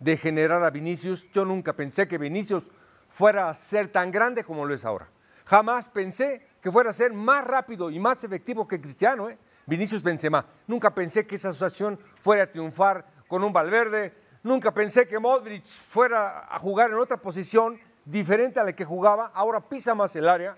de 0.00 0.16
generar 0.16 0.62
a 0.62 0.70
Vinicius. 0.70 1.26
Yo 1.32 1.44
nunca 1.44 1.74
pensé 1.74 2.08
que 2.08 2.16
Vinicius 2.16 2.64
fuera 3.10 3.50
a 3.50 3.54
ser 3.54 3.88
tan 3.88 4.10
grande 4.10 4.44
como 4.44 4.64
lo 4.64 4.74
es 4.74 4.84
ahora. 4.84 5.08
Jamás 5.44 5.88
pensé 5.88 6.46
que 6.60 6.70
fuera 6.70 6.90
a 6.90 6.92
ser 6.92 7.12
más 7.12 7.44
rápido 7.44 7.90
y 7.90 7.98
más 7.98 8.22
efectivo 8.24 8.66
que 8.66 8.80
Cristiano, 8.80 9.28
¿eh? 9.28 9.38
Vinicius 9.66 10.02
Benzema. 10.02 10.44
Nunca 10.66 10.94
pensé 10.94 11.26
que 11.26 11.36
esa 11.36 11.50
asociación 11.50 11.98
fuera 12.20 12.44
a 12.44 12.46
triunfar 12.46 13.06
con 13.28 13.44
un 13.44 13.52
Valverde. 13.52 14.12
Nunca 14.42 14.72
pensé 14.72 15.06
que 15.06 15.18
Modric 15.18 15.64
fuera 15.64 16.46
a 16.54 16.58
jugar 16.58 16.90
en 16.90 16.96
otra 16.96 17.16
posición 17.16 17.78
diferente 18.04 18.58
a 18.58 18.64
la 18.64 18.72
que 18.72 18.84
jugaba. 18.84 19.30
Ahora 19.34 19.60
pisa 19.60 19.94
más 19.94 20.14
el 20.16 20.28
área. 20.28 20.56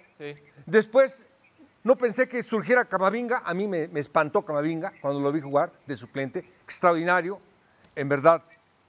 Después, 0.66 1.24
no 1.82 1.96
pensé 1.96 2.28
que 2.28 2.42
surgiera 2.42 2.86
Camavinga. 2.86 3.42
A 3.44 3.52
mí 3.52 3.68
me, 3.68 3.90
espantó 3.94 4.42
Camavinga 4.42 4.92
cuando 5.00 5.20
lo 5.20 5.30
vi 5.30 5.40
jugar 5.40 5.72
de 5.86 5.96
suplente. 5.96 6.38
Extraordinario. 6.64 7.40
En 7.94 8.08
verdad, 8.08 8.42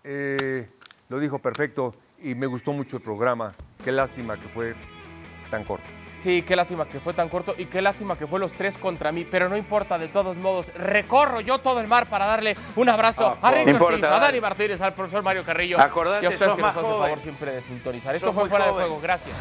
eh, 0.04 0.70
lo 1.10 1.20
dijo 1.20 1.40
perfecto 1.40 1.94
y 2.20 2.36
me 2.36 2.48
gustó 2.48 2.72
mucho 2.72 2.98
el 2.98 3.04
programa. 3.04 3.54
Qué 3.84 3.92
lástima 3.92 4.36
que 4.36 4.48
fue 4.48 4.76
tan 5.50 5.64
corto. 5.64 5.86
Sí, 6.26 6.42
qué 6.42 6.56
lástima 6.56 6.88
que 6.88 7.00
fue 7.00 7.14
tan 7.14 7.30
corto 7.30 7.54
y 7.56 7.66
qué 7.66 7.84
lástima 7.84 8.18
que 8.18 8.26
fue 8.26 8.40
los 8.40 8.52
tres 8.52 8.80
contra 8.80 9.12
mí, 9.12 9.28
pero 9.30 9.48
no 9.48 9.56
importa, 9.56 10.00
de 10.00 10.08
todos 10.08 10.38
modos, 10.38 10.74
recorro 10.74 11.40
yo 11.40 11.60
todo 11.60 11.80
el 11.82 11.88
mar 11.88 12.08
para 12.08 12.26
darle 12.26 12.58
un 12.76 12.90
abrazo 12.90 13.38
ah, 13.40 13.48
a 13.48 13.52
Ricky 13.52 13.72
a 14.04 14.20
Dani 14.20 14.42
Martínez, 14.42 14.82
al 14.82 14.96
profesor 14.96 15.22
Mario 15.22 15.44
Carrillo 15.46 15.80
Acordate, 15.80 16.24
y 16.24 16.26
a 16.26 16.30
ustedes 16.30 16.54
que 16.54 16.62
nos 16.64 16.76
hacen 16.76 16.84
favor 16.84 17.20
siempre 17.20 17.52
de 17.52 17.62
sintonizar. 17.62 18.16
Esto 18.16 18.34
fue 18.34 18.50
Fuera 18.50 18.66
de 18.66 18.72
Juego, 18.72 19.00
gracias. 19.00 19.36